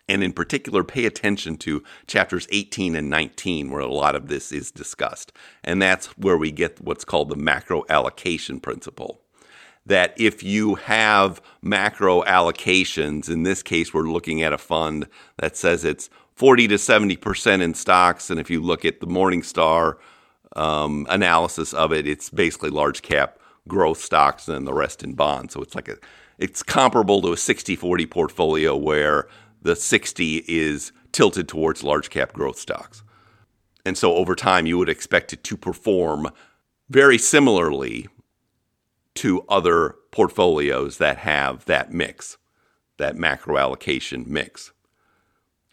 and 0.07 0.23
in 0.23 0.31
particular 0.31 0.83
pay 0.83 1.05
attention 1.05 1.57
to 1.57 1.81
chapters 2.05 2.47
18 2.51 2.95
and 2.95 3.09
19 3.09 3.71
where 3.71 3.81
a 3.81 3.91
lot 3.91 4.15
of 4.15 4.27
this 4.27 4.51
is 4.51 4.69
discussed. 4.69 5.33
And 5.63 5.81
that's 5.81 6.15
where 6.15 6.37
we 6.37 6.51
get 6.51 6.79
what's 6.79 7.03
called 7.03 7.29
the 7.29 7.35
macro 7.35 7.85
allocation 7.89 8.59
principle. 8.59 9.21
That 9.83 10.13
if 10.15 10.43
you 10.43 10.75
have 10.75 11.41
macro 11.59 12.21
allocations 12.21 13.29
in 13.29 13.41
this 13.41 13.63
case 13.63 13.95
we're 13.95 14.03
looking 14.03 14.43
at 14.43 14.53
a 14.53 14.59
fund 14.59 15.07
that 15.37 15.57
says 15.57 15.83
it's 15.83 16.11
40 16.35 16.67
to 16.67 16.75
70% 16.75 17.61
in 17.61 17.73
stocks. 17.73 18.29
And 18.29 18.39
if 18.39 18.49
you 18.49 18.61
look 18.61 18.85
at 18.85 18.99
the 18.99 19.07
morningstar 19.07 19.95
um, 20.55 21.05
analysis 21.09 21.73
of 21.73 21.91
it 21.91 22.07
it's 22.07 22.29
basically 22.29 22.69
large 22.69 23.01
cap 23.01 23.39
growth 23.67 24.01
stocks 24.01 24.47
and 24.47 24.67
the 24.67 24.73
rest 24.73 25.03
in 25.03 25.13
bonds 25.13 25.53
so 25.53 25.61
it's 25.61 25.75
like 25.75 25.87
a 25.87 25.97
it's 26.37 26.63
comparable 26.63 27.21
to 27.21 27.27
a 27.29 27.35
60-40 27.35 28.09
portfolio 28.09 28.75
where 28.75 29.27
the 29.61 29.75
60 29.75 30.43
is 30.47 30.91
tilted 31.11 31.47
towards 31.47 31.83
large 31.83 32.09
cap 32.09 32.33
growth 32.33 32.57
stocks. 32.57 33.03
And 33.85 33.97
so 33.97 34.15
over 34.15 34.35
time, 34.35 34.65
you 34.65 34.77
would 34.77 34.89
expect 34.89 35.33
it 35.33 35.43
to 35.45 35.55
perform 35.57 36.29
very 36.89 37.17
similarly 37.17 38.07
to 39.15 39.43
other 39.49 39.95
portfolios 40.11 40.97
that 40.97 41.17
have 41.17 41.65
that 41.65 41.91
mix, 41.91 42.37
that 42.97 43.15
macro 43.15 43.57
allocation 43.57 44.25
mix. 44.27 44.71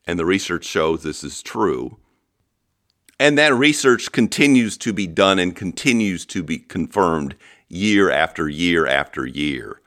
And 0.07 0.19
the 0.19 0.27
research 0.27 0.65
shows 0.65 1.03
this 1.03 1.23
is 1.23 1.43
true. 1.43 1.99
And 3.19 3.37
that 3.37 3.55
research 3.55 4.13
continues 4.13 4.77
to 4.79 4.93
be 4.93 5.07
done 5.07 5.39
and 5.39 5.57
continues 5.57 6.25
to 6.27 6.43
be 6.43 6.59
confirmed 6.59 7.35
year 7.69 8.11
after 8.11 8.49
year 8.49 8.87
after 8.87 9.27
year. 9.27 9.81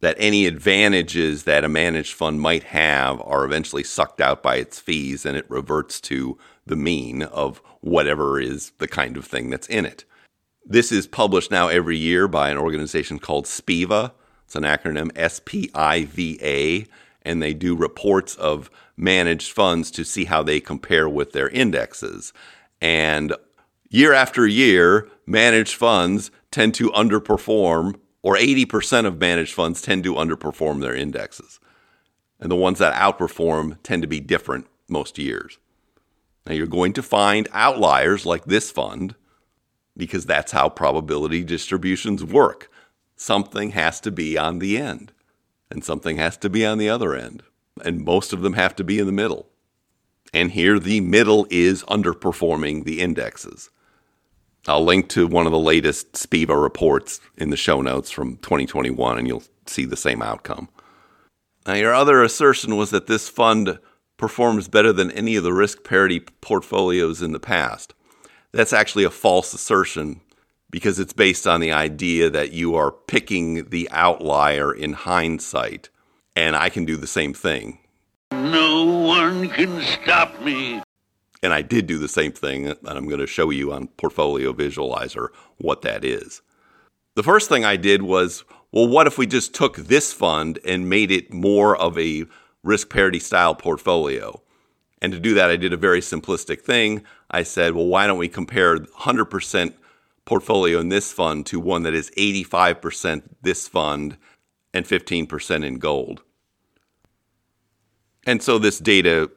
That 0.00 0.16
any 0.18 0.46
advantages 0.46 1.44
that 1.44 1.64
a 1.64 1.68
managed 1.68 2.14
fund 2.14 2.40
might 2.40 2.62
have 2.64 3.20
are 3.20 3.44
eventually 3.44 3.84
sucked 3.84 4.20
out 4.20 4.42
by 4.42 4.56
its 4.56 4.78
fees 4.78 5.26
and 5.26 5.36
it 5.36 5.50
reverts 5.50 6.00
to 6.02 6.38
the 6.64 6.76
mean 6.76 7.22
of 7.22 7.60
whatever 7.80 8.40
is 8.40 8.70
the 8.78 8.88
kind 8.88 9.16
of 9.16 9.24
thing 9.24 9.50
that's 9.50 9.66
in 9.66 9.84
it. 9.84 10.04
This 10.64 10.92
is 10.92 11.06
published 11.06 11.50
now 11.50 11.68
every 11.68 11.96
year 11.96 12.28
by 12.28 12.50
an 12.50 12.58
organization 12.58 13.18
called 13.18 13.46
SPIVA. 13.46 14.12
It's 14.44 14.56
an 14.56 14.62
acronym 14.62 15.10
S 15.16 15.40
P 15.44 15.70
I 15.74 16.04
V 16.04 16.38
A, 16.42 16.86
and 17.28 17.42
they 17.42 17.52
do 17.52 17.76
reports 17.76 18.34
of 18.36 18.70
managed 18.96 19.52
funds 19.52 19.90
to 19.90 20.02
see 20.02 20.24
how 20.24 20.42
they 20.42 20.60
compare 20.60 21.08
with 21.08 21.32
their 21.32 21.50
indexes. 21.50 22.32
And 22.80 23.34
year 23.90 24.14
after 24.14 24.46
year, 24.46 25.08
managed 25.26 25.74
funds 25.74 26.30
tend 26.50 26.74
to 26.76 26.90
underperform, 26.90 27.96
or 28.22 28.36
80% 28.36 29.04
of 29.04 29.20
managed 29.20 29.52
funds 29.52 29.82
tend 29.82 30.04
to 30.04 30.14
underperform 30.14 30.80
their 30.80 30.94
indexes. 30.94 31.60
And 32.40 32.50
the 32.50 32.56
ones 32.56 32.78
that 32.78 32.94
outperform 32.94 33.76
tend 33.82 34.00
to 34.02 34.08
be 34.08 34.20
different 34.20 34.66
most 34.88 35.18
years. 35.18 35.58
Now, 36.46 36.54
you're 36.54 36.66
going 36.66 36.94
to 36.94 37.02
find 37.02 37.46
outliers 37.52 38.24
like 38.24 38.46
this 38.46 38.70
fund 38.70 39.14
because 39.98 40.24
that's 40.24 40.52
how 40.52 40.70
probability 40.70 41.44
distributions 41.44 42.24
work. 42.24 42.70
Something 43.16 43.72
has 43.72 44.00
to 44.00 44.10
be 44.10 44.38
on 44.38 44.60
the 44.60 44.78
end, 44.78 45.12
and 45.70 45.84
something 45.84 46.16
has 46.16 46.36
to 46.38 46.50
be 46.50 46.64
on 46.64 46.78
the 46.78 46.88
other 46.88 47.14
end, 47.14 47.42
and 47.84 48.04
most 48.04 48.32
of 48.32 48.42
them 48.42 48.54
have 48.54 48.74
to 48.76 48.84
be 48.84 48.98
in 48.98 49.06
the 49.06 49.12
middle. 49.12 49.48
And 50.32 50.52
here 50.52 50.78
the 50.78 51.00
middle 51.00 51.46
is 51.50 51.82
underperforming 51.84 52.84
the 52.84 53.00
indexes. 53.00 53.70
I'll 54.66 54.84
link 54.84 55.08
to 55.10 55.26
one 55.26 55.46
of 55.46 55.52
the 55.52 55.58
latest 55.58 56.16
SPIVA 56.16 56.60
reports 56.60 57.20
in 57.36 57.50
the 57.50 57.56
show 57.56 57.80
notes 57.80 58.10
from 58.10 58.36
2021, 58.38 59.18
and 59.18 59.26
you'll 59.26 59.44
see 59.66 59.84
the 59.84 59.96
same 59.96 60.20
outcome. 60.20 60.68
Now, 61.66 61.74
your 61.74 61.94
other 61.94 62.22
assertion 62.22 62.76
was 62.76 62.90
that 62.90 63.06
this 63.06 63.28
fund 63.28 63.78
performs 64.16 64.68
better 64.68 64.92
than 64.92 65.10
any 65.12 65.36
of 65.36 65.44
the 65.44 65.52
risk 65.52 65.84
parity 65.84 66.20
portfolios 66.20 67.22
in 67.22 67.32
the 67.32 67.40
past. 67.40 67.94
That's 68.52 68.72
actually 68.72 69.04
a 69.04 69.10
false 69.10 69.54
assertion 69.54 70.20
because 70.70 70.98
it's 70.98 71.12
based 71.12 71.46
on 71.46 71.60
the 71.60 71.72
idea 71.72 72.30
that 72.30 72.52
you 72.52 72.74
are 72.74 72.92
picking 72.92 73.68
the 73.70 73.88
outlier 73.90 74.72
in 74.72 74.92
hindsight. 74.92 75.88
And 76.36 76.54
I 76.54 76.68
can 76.68 76.84
do 76.84 76.96
the 76.96 77.06
same 77.06 77.34
thing. 77.34 77.78
No 78.30 78.84
one 78.84 79.48
can 79.48 79.80
stop 79.82 80.40
me. 80.42 80.82
And 81.42 81.52
I 81.52 81.62
did 81.62 81.86
do 81.86 81.98
the 81.98 82.08
same 82.08 82.32
thing, 82.32 82.66
and 82.66 82.78
I'm 82.84 83.06
going 83.06 83.20
to 83.20 83.26
show 83.26 83.50
you 83.50 83.72
on 83.72 83.88
Portfolio 83.88 84.52
Visualizer 84.52 85.28
what 85.58 85.82
that 85.82 86.04
is. 86.04 86.42
The 87.14 87.22
first 87.22 87.48
thing 87.48 87.64
I 87.64 87.76
did 87.76 88.02
was 88.02 88.44
well, 88.70 88.86
what 88.86 89.06
if 89.06 89.16
we 89.16 89.26
just 89.26 89.54
took 89.54 89.76
this 89.76 90.12
fund 90.12 90.58
and 90.64 90.90
made 90.90 91.10
it 91.10 91.32
more 91.32 91.76
of 91.76 91.98
a 91.98 92.26
risk 92.62 92.90
parity 92.90 93.18
style 93.18 93.54
portfolio? 93.54 94.42
And 95.00 95.12
to 95.12 95.20
do 95.20 95.34
that, 95.34 95.48
I 95.48 95.56
did 95.56 95.72
a 95.72 95.78
very 95.78 96.00
simplistic 96.00 96.60
thing. 96.60 97.02
I 97.30 97.44
said, 97.44 97.74
well, 97.74 97.86
why 97.86 98.06
don't 98.06 98.18
we 98.18 98.28
compare 98.28 98.78
100% 98.78 99.72
portfolio 100.28 100.78
in 100.78 100.90
this 100.90 101.10
fund 101.10 101.46
to 101.46 101.58
one 101.58 101.84
that 101.84 101.94
is 101.94 102.10
85% 102.10 103.22
this 103.40 103.66
fund 103.66 104.18
and 104.74 104.84
15% 104.84 105.64
in 105.64 105.78
gold? 105.78 106.22
And 108.26 108.42
so 108.42 108.58
this 108.58 108.78
data 108.78 109.30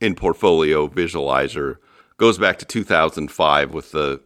in 0.00 0.14
Portfolio 0.14 0.88
Visualizer 0.88 1.76
goes 2.16 2.38
back 2.38 2.58
to 2.60 2.64
2005 2.64 3.74
with 3.74 3.92
the 3.92 4.22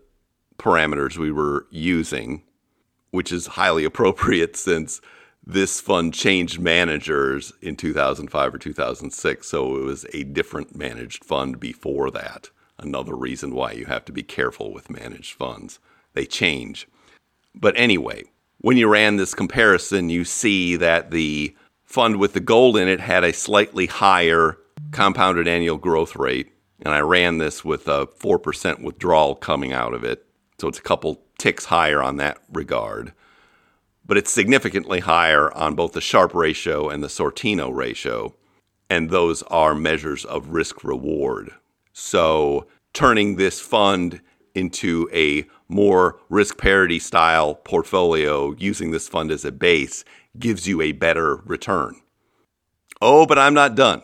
parameters 0.59 1.19
we 1.19 1.33
were 1.33 1.67
using, 1.73 2.45
which 3.11 3.33
is 3.33 3.49
highly 3.49 3.85
appropriate 3.91 4.55
since 4.55 5.01
this 5.45 5.81
fund 5.81 6.15
changed 6.15 6.61
managers 6.61 7.53
in 7.61 7.75
2005 7.75 8.55
or 8.55 8.59
2006, 8.59 9.49
so 9.49 9.77
it 9.77 9.83
was 9.83 10.07
a 10.13 10.23
different 10.23 10.77
managed 10.77 11.25
fund 11.25 11.59
before 11.59 12.13
that. 12.13 12.51
Another 12.79 13.17
reason 13.17 13.57
why 13.57 13.73
you 13.73 13.87
have 13.87 14.05
to 14.05 14.13
be 14.13 14.23
careful 14.23 14.73
with 14.73 14.89
managed 14.89 15.35
funds. 15.35 15.81
They 16.15 16.27
change. 16.27 16.89
But 17.55 17.75
anyway, 17.77 18.25
when 18.59 18.77
you 18.77 18.89
ran 18.89 19.17
this 19.17 19.35
comparison, 19.35 20.09
you 20.09 20.25
see 20.25 20.77
that 20.77 21.11
the 21.11 21.55
fund 21.85 22.17
with 22.17 22.33
the 22.33 22.41
gold 22.41 22.77
in 22.77 22.89
it 22.89 23.01
had 23.01 23.25
a 23.25 23.33
slightly 23.33 23.87
higher 23.87 24.59
compounded 24.91 25.47
annual 25.47 25.79
growth 25.79 26.17
rate. 26.17 26.53
And 26.85 26.95
I 26.95 27.01
ran 27.01 27.39
this 27.39 27.65
with 27.65 27.87
a 27.87 28.07
4% 28.07 28.83
withdrawal 28.83 29.35
coming 29.35 29.73
out 29.73 29.95
of 29.95 30.05
it. 30.05 30.27
So 30.59 30.69
it's 30.69 30.79
a 30.79 30.83
couple 30.83 31.23
ticks 31.39 31.67
higher 31.67 32.03
on 32.03 32.17
that 32.17 32.39
regard 32.53 33.13
but 34.05 34.17
it's 34.17 34.31
significantly 34.31 35.01
higher 35.01 35.53
on 35.57 35.75
both 35.75 35.93
the 35.93 36.01
Sharpe 36.01 36.35
ratio 36.35 36.89
and 36.89 37.03
the 37.03 37.09
Sortino 37.09 37.75
ratio. 37.75 38.35
And 38.91 39.11
those 39.11 39.43
are 39.45 39.75
measures 39.75 40.25
of 40.25 40.49
risk 40.49 40.85
reward. 40.85 41.53
So 41.93 42.67
turning 42.93 43.37
this 43.37 43.61
fund 43.61 44.21
into 44.55 45.09
a 45.13 45.47
more 45.73 46.21
risk 46.29 46.59
parity 46.59 46.99
style 46.99 47.55
portfolio 47.55 48.55
using 48.59 48.91
this 48.91 49.09
fund 49.09 49.31
as 49.31 49.45
a 49.45 49.53
base 49.53 50.05
gives 50.39 50.69
you 50.69 50.81
a 50.81 50.93
better 50.93 51.37
return. 51.45 52.01
Oh, 53.01 53.27
but 53.27 53.39
I'm 53.39 53.55
not 53.55 53.75
done. 53.75 54.03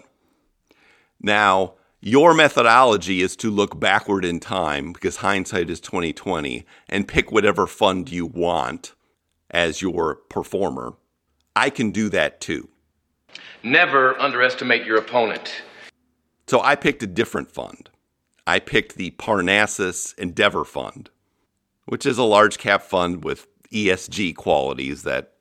Now, 1.20 1.74
your 2.00 2.33
methodology 2.33 3.22
is 3.22 3.37
to 3.37 3.50
look 3.50 3.78
backward 3.78 4.24
in 4.24 4.40
time 4.40 4.92
because 4.92 5.16
hindsight 5.16 5.68
is 5.68 5.81
2020 5.81 6.64
and 6.88 7.09
pick 7.09 7.31
whatever 7.31 7.66
fund 7.66 8.11
you 8.11 8.26
want 8.26 8.94
as 9.50 9.83
your 9.83 10.16
performer, 10.28 10.94
I 11.57 11.70
can 11.70 11.90
do 11.90 12.09
that 12.11 12.40
too. 12.40 12.68
Never 13.62 14.18
underestimate 14.20 14.85
your 14.85 14.98
opponent. 14.98 15.62
So 16.46 16.61
I 16.61 16.76
picked 16.76 17.02
a 17.02 17.07
different 17.07 17.50
fund. 17.50 17.90
I 18.46 18.61
picked 18.61 18.94
the 18.94 19.11
Parnassus 19.11 20.14
Endeavor 20.16 20.64
Fund, 20.64 21.11
which 21.88 22.05
is 22.05 22.18
a 22.18 22.22
large 22.22 22.59
cap 22.59 22.83
fund 22.83 23.24
with 23.24 23.46
ESG 23.72 24.37
qualities 24.37 25.05
that 25.05 25.33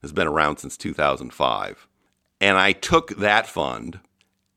has 0.00 0.12
been 0.12 0.26
around 0.26 0.56
since 0.56 0.76
2005. 0.78 1.86
And 2.40 2.56
I 2.56 2.72
took 2.72 3.16
that 3.18 3.46
fund 3.46 4.00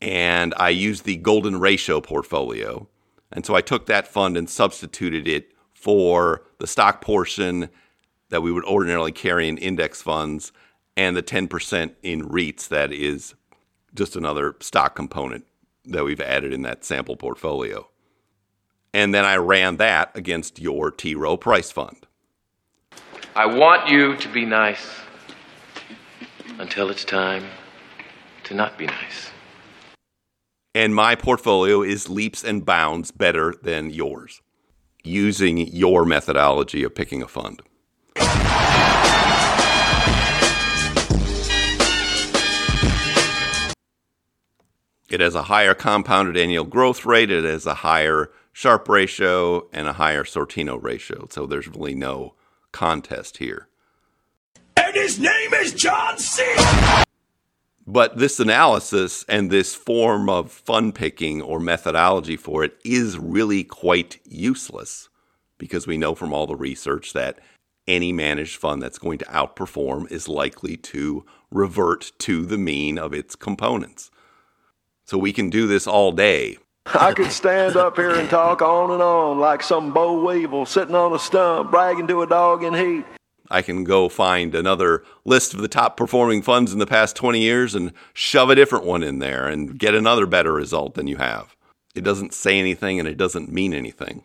and 0.02 0.54
I 0.58 0.70
used 0.70 1.04
the 1.04 1.18
golden 1.18 1.60
ratio 1.60 2.00
portfolio. 2.00 2.88
And 3.32 3.46
so 3.46 3.54
I 3.54 3.62
took 3.62 3.86
that 3.86 4.08
fund 4.08 4.38
and 4.38 4.50
substituted 4.50 5.28
it 5.28 5.52
for 5.74 6.44
the 6.60 6.68
stock 6.68 7.02
portion 7.02 7.70
that 8.30 8.42
we 8.42 8.52
would 8.52 8.66
ordinarily 8.66 9.12
carry 9.12 9.50
in 9.50 9.58
index 9.58 10.02
funds 10.02 10.54
and 10.96 11.18
the 11.18 11.24
10% 11.24 11.96
in 12.02 12.30
REITs 12.30 12.70
that 12.70 12.94
is 12.94 13.36
just 13.94 14.16
another 14.16 14.56
stock 14.62 14.96
component 14.96 15.46
that 15.84 16.06
we've 16.06 16.22
added 16.22 16.54
in 16.54 16.62
that 16.62 16.86
sample 16.86 17.18
portfolio. 17.18 17.88
And 18.96 19.14
then 19.14 19.26
I 19.26 19.36
ran 19.36 19.76
that 19.76 20.16
against 20.16 20.58
your 20.58 20.90
T. 20.90 21.16
Rowe 21.16 21.36
Price 21.36 21.70
Fund. 21.70 22.08
I 23.36 23.46
want 23.46 23.90
you 23.90 24.16
to 24.16 24.30
be 24.30 24.46
nice 24.46 24.90
until 26.60 26.90
it's 26.90 27.04
time 27.04 27.44
to 28.46 28.54
not 28.54 28.78
be 28.78 28.86
nice. 28.86 29.32
And 30.74 30.96
my 30.96 31.14
portfolio 31.14 31.82
is 31.82 32.08
leaps 32.08 32.42
and 32.42 32.64
bounds 32.64 33.12
better 33.12 33.54
than 33.62 33.90
yours 33.90 34.42
using 35.04 35.58
your 35.58 36.06
methodology 36.06 36.82
of 36.84 36.96
picking 36.96 37.22
a 37.22 37.28
fund. 37.28 37.62
It 45.10 45.20
has 45.20 45.36
a 45.36 45.44
higher 45.44 45.74
compounded 45.74 46.38
annual 46.38 46.64
growth 46.64 47.06
rate, 47.06 47.30
it 47.30 47.44
has 47.44 47.66
a 47.66 47.74
higher 47.74 48.32
Sharpe 48.56 48.88
ratio, 48.88 49.68
and 49.74 49.86
a 49.86 49.92
higher 49.92 50.24
Sortino 50.24 50.82
ratio. 50.82 51.28
So 51.30 51.46
there's 51.46 51.68
really 51.68 51.94
no 51.94 52.36
contest 52.72 53.36
here. 53.36 53.68
And 54.78 54.96
his 54.96 55.20
name 55.20 55.54
is 55.56 55.74
John 55.74 56.18
Cena 56.18 57.04
But 57.86 58.18
this 58.18 58.40
analysis 58.40 59.26
and 59.28 59.52
this 59.52 59.76
form 59.76 60.30
of 60.30 60.54
fund 60.54 60.96
picking 60.96 61.42
or 61.42 61.60
methodology 61.60 62.38
for 62.38 62.64
it 62.64 62.78
is 62.86 63.20
really 63.20 63.66
quite 63.66 64.22
useless 64.24 65.10
because 65.58 65.86
we 65.86 65.98
know 65.98 66.16
from 66.16 66.32
all 66.32 66.48
the 66.48 66.56
research 66.56 67.12
that 67.12 67.40
any 67.90 68.14
managed 68.14 68.56
fund 68.56 68.82
that's 68.82 69.00
going 69.00 69.18
to 69.18 69.26
outperform 69.26 70.10
is 70.10 70.30
likely 70.30 70.78
to 70.78 71.26
revert 71.52 72.14
to 72.20 72.46
the 72.46 72.58
mean 72.58 72.98
of 72.98 73.14
its 73.14 73.36
components. 73.36 74.12
So 75.04 75.18
we 75.18 75.34
can 75.34 75.50
do 75.50 75.68
this 75.68 75.88
all 75.88 76.14
day. 76.14 76.58
I 76.88 77.14
could 77.14 77.32
stand 77.32 77.76
up 77.76 77.96
here 77.96 78.16
and 78.16 78.30
talk 78.30 78.62
on 78.62 78.92
and 78.92 79.02
on 79.02 79.40
like 79.40 79.64
some 79.64 79.92
boll 79.92 80.24
weevil 80.24 80.66
sitting 80.66 80.96
on 80.96 81.14
a 81.14 81.20
stump 81.20 81.72
bragging 81.72 82.08
to 82.08 82.22
a 82.22 82.28
dog 82.28 82.64
in 82.64 82.74
heat. 82.74 83.06
I 83.50 83.62
can 83.62 83.84
go 83.84 84.10
find 84.10 84.56
another 84.56 85.04
list 85.24 85.54
of 85.54 85.62
the 85.62 85.68
top 85.68 85.98
performing 85.98 86.42
funds 86.42 86.74
in 86.74 86.80
the 86.80 86.86
past 86.86 87.16
20 87.16 87.40
years 87.40 87.76
and 87.76 87.92
shove 88.14 88.50
a 88.50 88.56
different 88.56 88.86
one 88.86 89.04
in 89.04 89.20
there 89.20 89.48
and 89.48 89.78
get 89.78 89.94
another 89.94 90.26
better 90.26 90.54
result 90.54 90.96
than 90.96 91.08
you 91.08 91.18
have. 91.18 91.56
It 91.96 92.04
doesn't 92.04 92.34
say 92.34 92.60
anything 92.60 93.00
and 93.00 93.08
it 93.08 93.18
doesn't 93.18 93.52
mean 93.52 93.74
anything. 93.74 94.24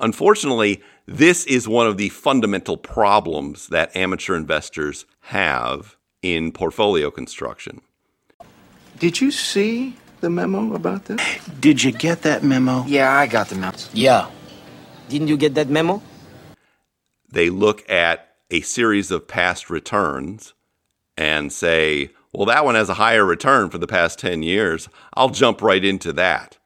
Unfortunately, 0.00 0.82
this 1.06 1.44
is 1.46 1.68
one 1.68 1.86
of 1.86 1.96
the 1.96 2.08
fundamental 2.08 2.76
problems 2.76 3.68
that 3.68 3.94
amateur 3.96 4.36
investors 4.36 5.06
have 5.20 5.96
in 6.22 6.52
portfolio 6.52 7.10
construction. 7.10 7.80
Did 8.98 9.20
you 9.20 9.30
see 9.30 9.96
the 10.24 10.30
memo 10.30 10.74
about 10.74 11.04
this? 11.04 11.20
Did 11.60 11.82
you 11.84 11.92
get 11.92 12.22
that 12.22 12.42
memo? 12.42 12.84
Yeah, 12.86 13.12
I 13.12 13.26
got 13.26 13.48
the 13.48 13.54
memo. 13.54 13.76
Yeah. 13.92 14.30
Didn't 15.08 15.28
you 15.28 15.36
get 15.36 15.54
that 15.54 15.68
memo? 15.68 16.02
They 17.30 17.50
look 17.50 17.88
at 17.90 18.34
a 18.50 18.62
series 18.62 19.10
of 19.10 19.28
past 19.28 19.68
returns 19.68 20.54
and 21.16 21.52
say, 21.52 22.10
well, 22.32 22.46
that 22.46 22.64
one 22.64 22.74
has 22.74 22.88
a 22.88 22.94
higher 22.94 23.24
return 23.24 23.68
for 23.68 23.78
the 23.78 23.86
past 23.86 24.18
10 24.18 24.42
years. 24.42 24.88
I'll 25.12 25.28
jump 25.28 25.60
right 25.60 25.84
into 25.84 26.12
that. 26.14 26.56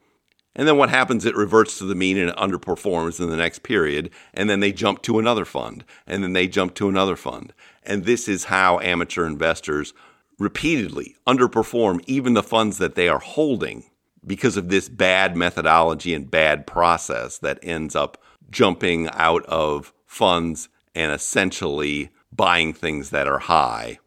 And 0.55 0.67
then 0.67 0.77
what 0.77 0.91
happens? 0.91 1.25
It 1.25 1.37
reverts 1.37 1.79
to 1.79 1.85
the 1.85 1.95
mean 1.95 2.17
and 2.17 2.31
it 2.31 2.37
underperforms 2.37 3.21
in 3.21 3.29
the 3.29 3.37
next 3.37 3.63
period. 3.63 4.11
And 4.35 4.49
then 4.49 4.61
they 4.61 4.73
jump 4.73 5.03
to 5.03 5.19
another 5.19 5.45
fund. 5.45 5.85
And 6.07 6.23
then 6.23 6.33
they 6.33 6.47
jump 6.47 6.75
to 6.77 6.89
another 6.89 7.17
fund. 7.17 7.53
And 7.83 8.05
this 8.05 8.29
is 8.29 8.45
how 8.45 8.79
amateur 8.81 9.27
investors 9.27 9.95
repeatedly 10.39 11.17
underperform 11.27 12.03
even 12.07 12.35
the 12.35 12.43
funds 12.43 12.79
that 12.79 12.95
they 12.95 13.09
are 13.09 13.19
holding 13.19 13.91
because 14.27 14.57
of 14.57 14.69
this 14.69 14.89
bad 14.89 15.37
methodology 15.37 16.15
and 16.15 16.31
bad 16.31 16.67
process 16.67 17.39
that 17.39 17.59
ends 17.63 17.97
up 17.97 18.23
jumping 18.51 19.09
out 19.13 19.45
of 19.47 19.93
funds 20.07 20.69
and 20.95 21.13
essentially 21.13 22.11
buying 22.33 22.73
things 22.73 23.11
that 23.11 23.27
are 23.27 23.39
high 23.39 23.99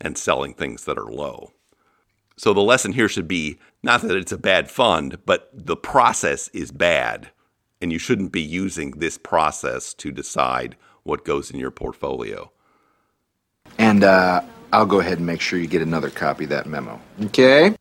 and 0.00 0.16
selling 0.16 0.54
things 0.54 0.84
that 0.84 0.98
are 0.98 1.10
low. 1.10 1.52
So 2.36 2.54
the 2.54 2.60
lesson 2.60 2.92
here 2.92 3.08
should 3.08 3.28
be 3.28 3.58
not 3.82 4.02
that 4.02 4.16
it's 4.16 4.32
a 4.32 4.38
bad 4.38 4.70
fund, 4.70 5.18
but 5.26 5.50
the 5.52 5.76
process 5.76 6.48
is 6.48 6.70
bad. 6.70 7.30
And 7.82 7.92
you 7.92 7.98
shouldn't 7.98 8.32
be 8.32 8.42
using 8.42 8.92
this 8.92 9.18
process 9.18 9.94
to 9.94 10.10
decide 10.10 10.76
what 11.02 11.24
goes 11.24 11.50
in 11.50 11.58
your 11.58 11.70
portfolio. 11.70 12.50
And 13.78 14.04
uh, 14.04 14.42
I'll 14.72 14.86
go 14.86 15.00
ahead 15.00 15.18
and 15.18 15.26
make 15.26 15.40
sure 15.40 15.58
you 15.58 15.66
get 15.66 15.82
another 15.82 16.10
copy 16.10 16.44
of 16.44 16.50
that 16.50 16.66
memo. 16.66 17.00
Okay? 17.24 17.74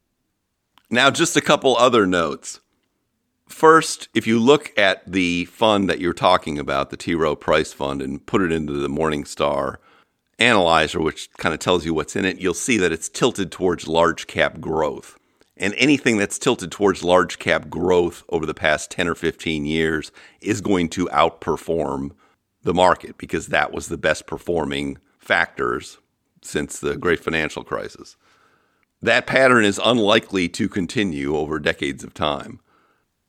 Now, 0.90 1.12
just 1.12 1.38
a 1.38 1.42
couple 1.42 1.78
other 1.78 2.08
notes. 2.08 2.62
First, 3.48 4.10
if 4.14 4.26
you 4.26 4.40
look 4.40 4.78
at 4.78 5.12
the 5.12 5.46
fund 5.46 5.90
that 5.90 6.00
you're 6.00 6.14
talking 6.14 6.58
about, 6.58 6.90
the 6.90 6.98
T. 6.98 7.16
Rowe 7.16 7.36
Price 7.36 7.74
Fund, 7.74 8.02
and 8.02 8.26
put 8.26 8.42
it 8.42 8.52
into 8.52 8.74
the 8.74 8.88
Morningstar 8.88 9.78
analyzer, 10.40 11.00
which 11.00 11.32
kind 11.34 11.54
of 11.54 11.60
tells 11.60 11.86
you 11.86 11.94
what's 11.94 12.16
in 12.16 12.26
it, 12.26 12.40
you'll 12.40 12.54
see 12.54 12.78
that 12.78 12.92
it's 12.92 13.10
tilted 13.10 13.52
towards 13.52 13.88
large 13.88 14.28
cap 14.28 14.60
growth. 14.60 15.18
And 15.58 15.74
anything 15.78 16.18
that's 16.18 16.40
tilted 16.40 16.72
towards 16.72 17.04
large 17.04 17.38
cap 17.38 17.70
growth 17.70 18.24
over 18.30 18.46
the 18.46 18.54
past 18.54 18.92
10 18.92 19.08
or 19.08 19.16
15 19.16 19.66
years 19.66 20.12
is 20.42 20.62
going 20.62 20.90
to 20.90 21.08
outperform 21.08 22.12
the 22.64 22.74
market 22.74 23.18
because 23.18 23.48
that 23.48 23.72
was 23.74 23.88
the 23.88 23.98
best 23.98 24.26
performing 24.26 24.98
factors 25.18 25.98
since 26.42 26.80
the 26.80 26.98
great 26.98 27.20
financial 27.20 27.64
crisis. 27.64 28.16
That 29.02 29.28
pattern 29.28 29.64
is 29.64 29.80
unlikely 29.84 30.50
to 30.50 30.68
continue 30.68 31.36
over 31.36 31.60
decades 31.60 32.04
of 32.04 32.14
time 32.14 32.60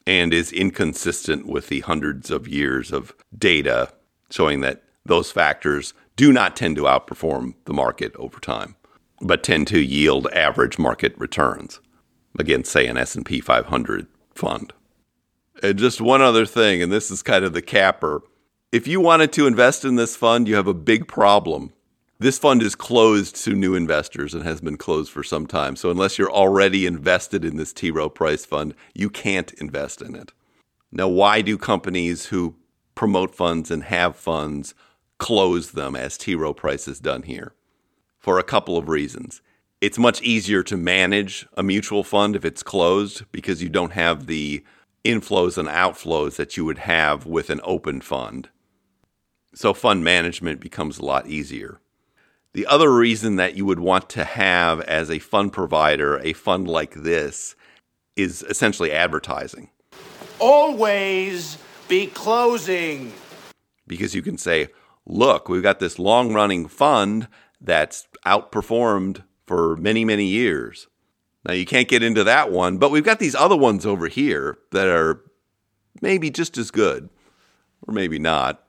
and 0.07 0.35
is 0.35 0.53
inconsistent 0.53 1.47
with 1.47 1.69
the 1.69 1.81
hundreds 1.81 2.31
of 2.31 2.49
years 2.49 2.93
of 2.93 3.15
data 3.37 3.93
showing 4.31 4.61
that 4.61 4.83
those 5.05 5.31
factors 5.31 5.95
do 6.17 6.33
not 6.33 6.57
tend 6.57 6.77
to 6.77 6.83
outperform 6.83 7.55
the 7.65 7.73
market 7.73 8.15
over 8.17 8.41
time 8.41 8.77
but 9.21 9.43
tend 9.43 9.67
to 9.69 9.79
yield 9.79 10.27
average 10.33 10.79
market 10.79 11.17
returns 11.19 11.81
against 12.39 12.73
say 12.73 12.87
an 12.87 12.97
S&P 12.97 13.41
500 13.41 14.07
fund. 14.35 14.73
And 15.63 15.79
just 15.79 16.01
one 16.01 16.23
other 16.23 16.47
thing 16.47 16.83
and 16.83 16.91
this 16.91 17.11
is 17.11 17.23
kind 17.23 17.45
of 17.45 17.53
the 17.53 17.63
capper. 17.63 18.23
If 18.73 18.87
you 18.87 19.01
wanted 19.01 19.33
to 19.35 19.47
invest 19.47 19.85
in 19.85 19.97
this 19.97 20.17
fund, 20.17 20.49
you 20.49 20.55
have 20.55 20.67
a 20.67 20.75
big 20.75 21.07
problem. 21.07 21.73
This 22.21 22.39
fund 22.39 22.63
is 22.63 22.75
closed 22.75 23.35
to 23.45 23.55
new 23.55 23.75
investors 23.75 24.35
and 24.35 24.43
has 24.43 24.61
been 24.61 24.77
closed 24.77 25.11
for 25.11 25.23
some 25.23 25.47
time. 25.47 25.75
So 25.75 25.91
unless 25.91 26.19
you're 26.19 26.31
already 26.31 26.85
invested 26.85 27.47
in 27.47 27.57
this 27.57 27.73
T. 27.73 27.91
Rowe 27.91 28.11
Price 28.11 28.45
fund, 28.45 28.75
you 28.95 29.09
can't 29.09 29.51
invest 29.55 30.03
in 30.03 30.15
it. 30.15 30.35
Now, 30.93 31.09
why 31.09 31.41
do 31.41 31.57
companies 31.57 32.27
who 32.27 32.57
promote 32.95 33.35
funds 33.35 33.71
and 33.71 33.85
have 33.85 34.17
funds 34.17 34.75
close 35.17 35.71
them 35.71 35.97
as 35.97 36.19
T. 36.19 36.35
Rowe 36.35 36.53
Price 36.53 36.85
has 36.85 37.01
done 37.01 37.23
here? 37.23 37.55
For 38.19 38.39
a 38.39 38.45
couple 38.45 38.77
of 38.77 38.91
reasons. 38.91 39.41
It's 39.81 39.99
much 39.99 40.21
easier 40.21 40.63
to 40.65 40.77
manage 40.77 41.47
a 41.55 41.63
mutual 41.63 42.05
fund 42.05 42.37
if 42.37 42.45
it's 42.45 42.63
closed 42.63 43.23
because 43.33 43.63
you 43.63 43.71
don't 43.71 43.93
have 43.93 44.27
the 44.27 44.63
inflows 45.07 45.57
and 45.57 45.71
outflows 45.71 46.37
that 46.37 46.59
you 46.59 46.67
would 46.67 46.81
have 46.81 47.25
with 47.25 47.49
an 47.49 47.63
open 47.65 48.03
fund. 48.03 48.51
So 49.55 49.73
fund 49.73 50.05
management 50.05 50.61
becomes 50.61 50.99
a 50.99 51.05
lot 51.07 51.27
easier. 51.27 51.81
The 52.53 52.67
other 52.67 52.93
reason 52.93 53.37
that 53.37 53.55
you 53.55 53.65
would 53.65 53.79
want 53.79 54.11
to 54.11 54.25
have 54.25 54.81
as 54.81 55.09
a 55.09 55.21
fund 55.21 55.53
provider 55.53 56.19
a 56.19 56.33
fund 56.33 56.67
like 56.67 56.95
this 56.95 57.55
is 58.17 58.43
essentially 58.43 58.91
advertising. 58.91 59.71
Always 60.41 61.59
be 61.89 62.09
closing. 62.09 63.13
Because 63.87 64.17
you 64.17 64.23
can 64.23 64.37
say, 64.37 64.69
look, 65.07 65.49
we've 65.49 65.63
got 65.63 65.79
this 65.79 65.99
long 65.99 66.33
running 66.33 66.67
fund 66.67 67.29
that's 67.61 68.09
outperformed 68.27 69.23
for 69.47 69.77
many, 69.77 70.05
many 70.05 70.27
years. 70.27 70.89
Now, 71.47 71.55
you 71.55 71.65
can't 71.65 71.89
get 71.89 72.03
into 72.03 72.25
that 72.25 72.51
one, 72.51 72.79
but 72.79 72.91
we've 72.91 73.05
got 73.05 73.21
these 73.21 73.35
other 73.37 73.57
ones 73.57 73.87
over 73.87 74.09
here 74.09 74.59
that 74.73 74.89
are 74.89 75.23
maybe 76.03 76.31
just 76.31 76.59
as 76.59 76.71
good, 76.73 77.11
or 77.87 77.95
maybe 77.95 78.19
not. 78.19 78.65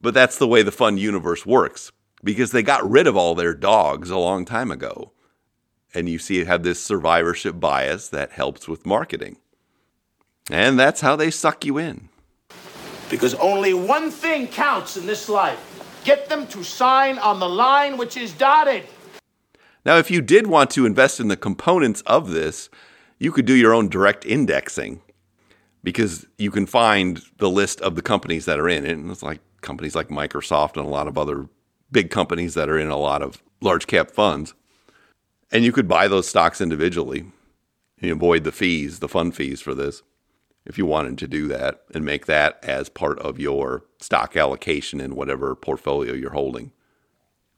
But 0.00 0.14
that's 0.14 0.36
the 0.36 0.48
way 0.48 0.62
the 0.62 0.72
fund 0.72 0.98
universe 0.98 1.46
works 1.46 1.92
because 2.26 2.50
they 2.50 2.62
got 2.64 2.90
rid 2.90 3.06
of 3.06 3.16
all 3.16 3.36
their 3.36 3.54
dogs 3.54 4.10
a 4.10 4.18
long 4.18 4.44
time 4.44 4.72
ago. 4.72 5.12
And 5.94 6.08
you 6.08 6.18
see 6.18 6.40
it 6.40 6.48
have 6.48 6.64
this 6.64 6.82
survivorship 6.82 7.60
bias 7.60 8.08
that 8.08 8.32
helps 8.32 8.66
with 8.66 8.84
marketing. 8.84 9.36
And 10.50 10.76
that's 10.76 11.00
how 11.00 11.14
they 11.14 11.30
suck 11.30 11.64
you 11.64 11.78
in. 11.78 12.08
Because 13.08 13.34
only 13.34 13.72
one 13.72 14.10
thing 14.10 14.48
counts 14.48 14.96
in 14.96 15.06
this 15.06 15.28
life 15.28 15.60
get 16.04 16.28
them 16.28 16.48
to 16.48 16.64
sign 16.64 17.16
on 17.18 17.38
the 17.38 17.48
line 17.48 17.96
which 17.96 18.16
is 18.16 18.32
dotted. 18.32 18.82
Now, 19.84 19.96
if 19.96 20.10
you 20.10 20.20
did 20.20 20.48
want 20.48 20.70
to 20.70 20.84
invest 20.84 21.20
in 21.20 21.28
the 21.28 21.36
components 21.36 22.00
of 22.02 22.32
this, 22.32 22.68
you 23.20 23.30
could 23.30 23.46
do 23.46 23.54
your 23.54 23.72
own 23.72 23.88
direct 23.88 24.26
indexing 24.26 25.00
because 25.84 26.26
you 26.38 26.50
can 26.50 26.66
find 26.66 27.22
the 27.38 27.48
list 27.48 27.80
of 27.82 27.94
the 27.94 28.02
companies 28.02 28.46
that 28.46 28.58
are 28.58 28.68
in 28.68 28.84
it. 28.84 28.98
And 28.98 29.12
it's 29.12 29.22
like 29.22 29.40
companies 29.60 29.94
like 29.94 30.08
Microsoft 30.08 30.76
and 30.76 30.84
a 30.84 30.90
lot 30.90 31.06
of 31.06 31.16
other 31.16 31.48
big 31.90 32.10
companies 32.10 32.54
that 32.54 32.68
are 32.68 32.78
in 32.78 32.88
a 32.88 32.96
lot 32.96 33.22
of 33.22 33.42
large 33.60 33.86
cap 33.86 34.10
funds. 34.10 34.54
And 35.50 35.64
you 35.64 35.72
could 35.72 35.88
buy 35.88 36.08
those 36.08 36.28
stocks 36.28 36.60
individually 36.60 37.26
and 38.00 38.10
avoid 38.10 38.44
the 38.44 38.52
fees, 38.52 38.98
the 38.98 39.08
fund 39.08 39.34
fees 39.34 39.60
for 39.60 39.74
this, 39.74 40.02
if 40.64 40.76
you 40.76 40.84
wanted 40.84 41.16
to 41.18 41.28
do 41.28 41.46
that 41.48 41.82
and 41.94 42.04
make 42.04 42.26
that 42.26 42.58
as 42.62 42.88
part 42.88 43.18
of 43.20 43.38
your 43.38 43.84
stock 44.00 44.36
allocation 44.36 45.00
in 45.00 45.14
whatever 45.14 45.54
portfolio 45.54 46.12
you're 46.12 46.30
holding. 46.30 46.72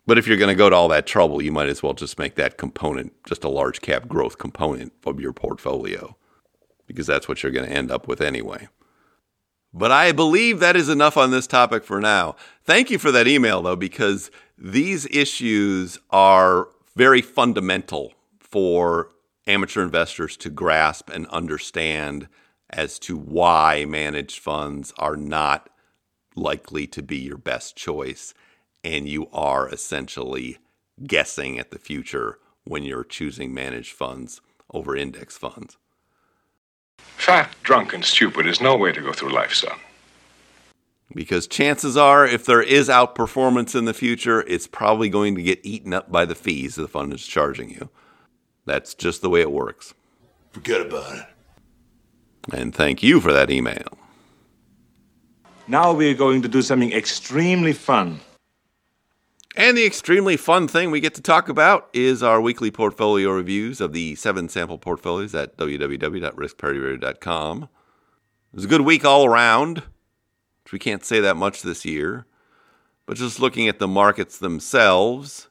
But 0.06 0.18
if 0.18 0.26
you're 0.26 0.36
going 0.38 0.48
to 0.48 0.54
go 0.54 0.70
to 0.70 0.76
all 0.76 0.88
that 0.88 1.06
trouble, 1.06 1.42
you 1.42 1.52
might 1.52 1.68
as 1.68 1.82
well 1.82 1.94
just 1.94 2.18
make 2.18 2.34
that 2.36 2.56
component 2.56 3.12
just 3.26 3.44
a 3.44 3.48
large 3.48 3.80
cap 3.80 4.08
growth 4.08 4.38
component 4.38 4.92
of 5.04 5.20
your 5.20 5.32
portfolio 5.32 6.16
because 6.86 7.06
that's 7.06 7.28
what 7.28 7.42
you're 7.42 7.52
going 7.52 7.68
to 7.68 7.74
end 7.74 7.90
up 7.90 8.08
with 8.08 8.20
anyway. 8.20 8.68
But 9.72 9.92
I 9.92 10.12
believe 10.12 10.60
that 10.60 10.76
is 10.76 10.88
enough 10.88 11.16
on 11.16 11.30
this 11.30 11.46
topic 11.46 11.84
for 11.84 12.00
now. 12.00 12.36
Thank 12.64 12.90
you 12.90 12.98
for 12.98 13.10
that 13.12 13.28
email, 13.28 13.62
though, 13.62 13.76
because 13.76 14.30
these 14.56 15.06
issues 15.06 15.98
are 16.10 16.68
very 16.96 17.22
fundamental 17.22 18.14
for 18.40 19.10
amateur 19.46 19.82
investors 19.82 20.36
to 20.38 20.50
grasp 20.50 21.10
and 21.10 21.26
understand 21.28 22.28
as 22.70 22.98
to 22.98 23.16
why 23.16 23.84
managed 23.84 24.38
funds 24.40 24.92
are 24.98 25.16
not 25.16 25.70
likely 26.34 26.86
to 26.86 27.02
be 27.02 27.18
your 27.18 27.38
best 27.38 27.76
choice. 27.76 28.34
And 28.84 29.08
you 29.08 29.28
are 29.32 29.68
essentially 29.68 30.58
guessing 31.06 31.58
at 31.58 31.70
the 31.70 31.78
future 31.78 32.38
when 32.64 32.82
you're 32.82 33.04
choosing 33.04 33.54
managed 33.54 33.92
funds 33.92 34.40
over 34.72 34.96
index 34.96 35.36
funds. 35.36 35.76
Fat, 37.28 37.54
drunk, 37.62 37.92
and 37.92 38.02
stupid 38.02 38.46
is 38.46 38.58
no 38.58 38.74
way 38.74 38.90
to 38.90 39.02
go 39.02 39.12
through 39.12 39.30
life, 39.30 39.52
son. 39.52 39.78
Because 41.14 41.46
chances 41.46 41.94
are, 41.94 42.26
if 42.26 42.46
there 42.46 42.62
is 42.62 42.88
outperformance 42.88 43.74
in 43.74 43.84
the 43.84 43.92
future, 43.92 44.40
it's 44.46 44.66
probably 44.66 45.10
going 45.10 45.34
to 45.34 45.42
get 45.42 45.60
eaten 45.62 45.92
up 45.92 46.10
by 46.10 46.24
the 46.24 46.34
fees 46.34 46.76
the 46.76 46.88
fund 46.88 47.12
is 47.12 47.26
charging 47.26 47.68
you. 47.68 47.90
That's 48.64 48.94
just 48.94 49.20
the 49.20 49.28
way 49.28 49.42
it 49.42 49.52
works. 49.52 49.92
Forget 50.52 50.80
about 50.80 51.16
it. 51.16 51.26
And 52.54 52.74
thank 52.74 53.02
you 53.02 53.20
for 53.20 53.30
that 53.32 53.50
email. 53.50 53.98
Now 55.66 55.92
we're 55.92 56.14
going 56.14 56.40
to 56.40 56.48
do 56.48 56.62
something 56.62 56.92
extremely 56.92 57.74
fun. 57.74 58.20
And 59.58 59.76
the 59.76 59.84
extremely 59.84 60.36
fun 60.36 60.68
thing 60.68 60.92
we 60.92 61.00
get 61.00 61.16
to 61.16 61.20
talk 61.20 61.48
about 61.48 61.88
is 61.92 62.22
our 62.22 62.40
weekly 62.40 62.70
portfolio 62.70 63.30
reviews 63.30 63.80
of 63.80 63.92
the 63.92 64.14
seven 64.14 64.48
sample 64.48 64.78
portfolios 64.78 65.34
at 65.34 65.56
www.riskparity.com. 65.56 67.62
It 67.64 67.68
was 68.54 68.66
a 68.66 68.68
good 68.68 68.82
week 68.82 69.04
all 69.04 69.26
around. 69.26 69.82
which 70.62 70.72
we 70.72 70.78
can't 70.78 71.04
say 71.04 71.18
that 71.18 71.36
much 71.36 71.62
this 71.62 71.84
year. 71.84 72.24
But 73.04 73.16
just 73.16 73.40
looking 73.40 73.66
at 73.66 73.80
the 73.80 73.88
markets 73.88 74.38
themselves, 74.38 75.48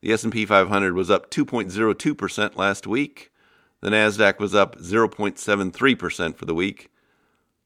the 0.00 0.12
S&P 0.12 0.46
500 0.46 0.94
was 0.94 1.10
up 1.10 1.28
2.02% 1.28 2.54
last 2.54 2.86
week. 2.86 3.32
The 3.80 3.90
Nasdaq 3.90 4.38
was 4.38 4.54
up 4.54 4.76
0.73% 4.76 6.36
for 6.36 6.44
the 6.44 6.54
week. 6.54 6.92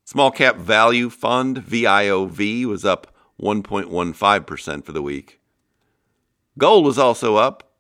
Small 0.07 0.31
Cap 0.31 0.57
Value 0.57 1.11
Fund 1.11 1.59
VIOV 1.59 2.65
was 2.65 2.87
up 2.87 3.15
1.15% 3.39 4.83
for 4.83 4.93
the 4.93 5.03
week. 5.03 5.41
Gold 6.57 6.85
was 6.85 6.99
also 6.99 7.37
up 7.37 7.73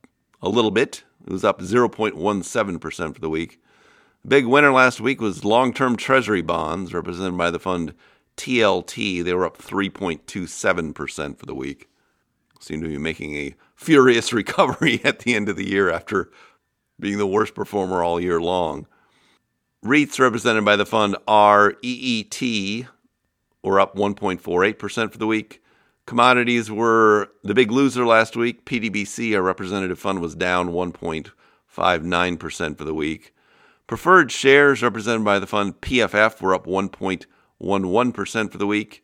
a 0.42 0.48
little 0.48 0.70
bit. 0.70 1.04
It 1.26 1.32
was 1.32 1.44
up 1.44 1.60
0.17% 1.60 3.14
for 3.14 3.20
the 3.20 3.30
week. 3.30 3.60
Big 4.26 4.46
winner 4.46 4.72
last 4.72 5.00
week 5.00 5.20
was 5.20 5.44
long-term 5.44 5.96
treasury 5.96 6.42
bonds 6.42 6.92
represented 6.92 7.36
by 7.36 7.50
the 7.50 7.58
fund 7.58 7.94
TLT. 8.36 9.22
They 9.22 9.34
were 9.34 9.46
up 9.46 9.58
3.27% 9.58 11.38
for 11.38 11.46
the 11.46 11.54
week. 11.54 11.88
Seem 12.58 12.80
to 12.82 12.88
be 12.88 12.98
making 12.98 13.36
a 13.36 13.54
furious 13.76 14.32
recovery 14.32 15.00
at 15.04 15.20
the 15.20 15.34
end 15.34 15.48
of 15.48 15.56
the 15.56 15.68
year 15.68 15.90
after 15.90 16.30
being 16.98 17.18
the 17.18 17.26
worst 17.26 17.54
performer 17.54 18.02
all 18.02 18.20
year 18.20 18.40
long. 18.40 18.86
REITs 19.84 20.18
represented 20.18 20.64
by 20.64 20.76
the 20.76 20.86
fund 20.86 21.16
REET 21.28 22.86
were 23.62 23.80
up 23.80 23.96
1.48% 23.96 25.12
for 25.12 25.18
the 25.18 25.26
week. 25.26 25.62
Commodities 26.06 26.70
were 26.70 27.30
the 27.42 27.54
big 27.54 27.70
loser 27.70 28.04
last 28.04 28.36
week. 28.36 28.66
PDBC, 28.66 29.34
our 29.34 29.42
representative 29.42 29.98
fund, 29.98 30.20
was 30.20 30.34
down 30.34 30.68
1.59% 30.68 32.78
for 32.78 32.84
the 32.84 32.94
week. 32.94 33.34
Preferred 33.86 34.30
shares 34.30 34.82
represented 34.82 35.24
by 35.24 35.38
the 35.38 35.46
fund 35.46 35.80
PFF 35.80 36.42
were 36.42 36.54
up 36.54 36.66
1.11% 36.66 38.52
for 38.52 38.58
the 38.58 38.66
week. 38.66 39.02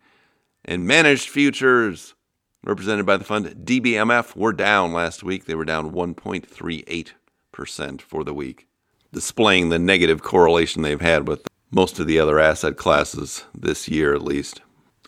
And 0.62 0.86
managed 0.86 1.30
futures 1.30 2.14
represented 2.62 3.06
by 3.06 3.16
the 3.16 3.24
fund 3.24 3.46
DBMF 3.64 4.36
were 4.36 4.52
down 4.52 4.92
last 4.92 5.22
week. 5.22 5.46
They 5.46 5.54
were 5.54 5.64
down 5.64 5.92
1.38% 5.92 8.00
for 8.02 8.24
the 8.24 8.34
week, 8.34 8.66
displaying 9.10 9.70
the 9.70 9.78
negative 9.78 10.22
correlation 10.22 10.82
they've 10.82 11.00
had 11.00 11.26
with 11.26 11.48
most 11.70 11.98
of 11.98 12.06
the 12.06 12.18
other 12.18 12.38
asset 12.38 12.76
classes 12.76 13.46
this 13.54 13.88
year, 13.88 14.14
at 14.14 14.20
least. 14.20 14.60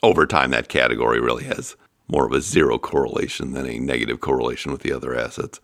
Over 0.02 0.26
time, 0.26 0.50
that 0.50 0.68
category 0.68 1.20
really 1.20 1.44
has 1.44 1.76
more 2.12 2.26
of 2.26 2.32
a 2.32 2.42
zero 2.42 2.78
correlation 2.78 3.52
than 3.52 3.66
a 3.66 3.78
negative 3.78 4.20
correlation 4.20 4.70
with 4.70 4.82
the 4.82 4.92
other 4.92 5.18
assets. 5.18 5.60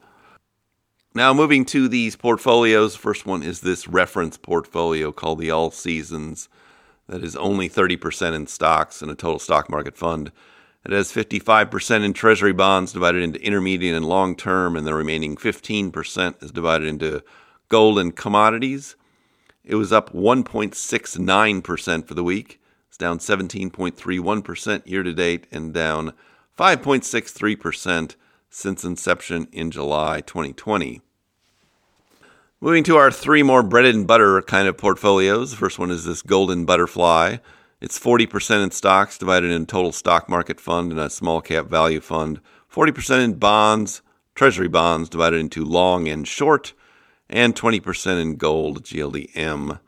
Now, 1.14 1.34
moving 1.34 1.66
to 1.66 1.88
these 1.88 2.16
portfolios, 2.16 2.96
first 2.96 3.26
one 3.26 3.42
is 3.42 3.60
this 3.60 3.86
reference 3.86 4.38
portfolio 4.38 5.12
called 5.12 5.40
the 5.40 5.50
All 5.50 5.70
Seasons 5.70 6.48
that 7.06 7.22
is 7.22 7.36
only 7.36 7.68
30% 7.68 8.34
in 8.34 8.46
stocks 8.46 9.02
and 9.02 9.10
a 9.10 9.14
total 9.14 9.38
stock 9.38 9.68
market 9.68 9.96
fund. 9.96 10.32
It 10.86 10.92
has 10.92 11.12
55% 11.12 12.02
in 12.02 12.12
treasury 12.14 12.52
bonds 12.52 12.92
divided 12.92 13.22
into 13.22 13.44
intermediate 13.44 13.94
and 13.94 14.06
long 14.06 14.34
term, 14.34 14.74
and 14.74 14.86
the 14.86 14.94
remaining 14.94 15.36
15% 15.36 16.42
is 16.42 16.50
divided 16.50 16.88
into 16.88 17.22
gold 17.68 17.98
and 17.98 18.16
commodities. 18.16 18.96
It 19.64 19.74
was 19.74 19.92
up 19.92 20.14
1.69% 20.14 22.06
for 22.06 22.14
the 22.14 22.24
week. 22.24 22.60
It's 22.88 22.96
down 22.96 23.18
17.31% 23.18 24.86
year 24.86 25.02
to 25.02 25.12
date 25.12 25.46
and 25.50 25.74
down 25.74 26.14
5.63% 26.58 28.16
since 28.50 28.82
inception 28.82 29.46
in 29.52 29.70
July 29.70 30.20
2020. 30.20 31.00
Moving 32.60 32.82
to 32.82 32.96
our 32.96 33.12
three 33.12 33.44
more 33.44 33.62
bread 33.62 33.84
and 33.84 34.08
butter 34.08 34.42
kind 34.42 34.66
of 34.66 34.76
portfolios. 34.76 35.52
The 35.52 35.56
first 35.56 35.78
one 35.78 35.92
is 35.92 36.04
this 36.04 36.20
golden 36.20 36.64
butterfly. 36.64 37.36
It's 37.80 37.96
40% 37.96 38.64
in 38.64 38.72
stocks, 38.72 39.16
divided 39.16 39.52
in 39.52 39.66
total 39.66 39.92
stock 39.92 40.28
market 40.28 40.58
fund 40.58 40.90
and 40.90 41.00
a 41.00 41.08
small 41.08 41.40
cap 41.40 41.66
value 41.66 42.00
fund. 42.00 42.40
40% 42.74 43.22
in 43.22 43.34
bonds, 43.34 44.02
treasury 44.34 44.66
bonds, 44.66 45.08
divided 45.08 45.38
into 45.38 45.64
long 45.64 46.08
and 46.08 46.26
short, 46.26 46.72
and 47.30 47.54
20% 47.54 48.20
in 48.20 48.34
gold, 48.34 48.82
GLDM. 48.82 49.78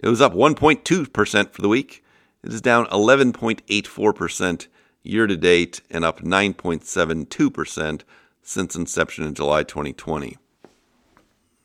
It 0.00 0.08
was 0.08 0.20
up 0.20 0.34
1.2% 0.34 1.52
for 1.52 1.62
the 1.62 1.68
week. 1.68 2.02
It 2.42 2.52
is 2.52 2.60
down 2.60 2.86
11.84% 2.86 4.66
year 5.08 5.26
to 5.26 5.36
date 5.36 5.80
and 5.90 6.04
up 6.04 6.20
9.72% 6.20 8.02
since 8.42 8.76
inception 8.76 9.24
in 9.24 9.34
July 9.34 9.62
2020. 9.62 10.36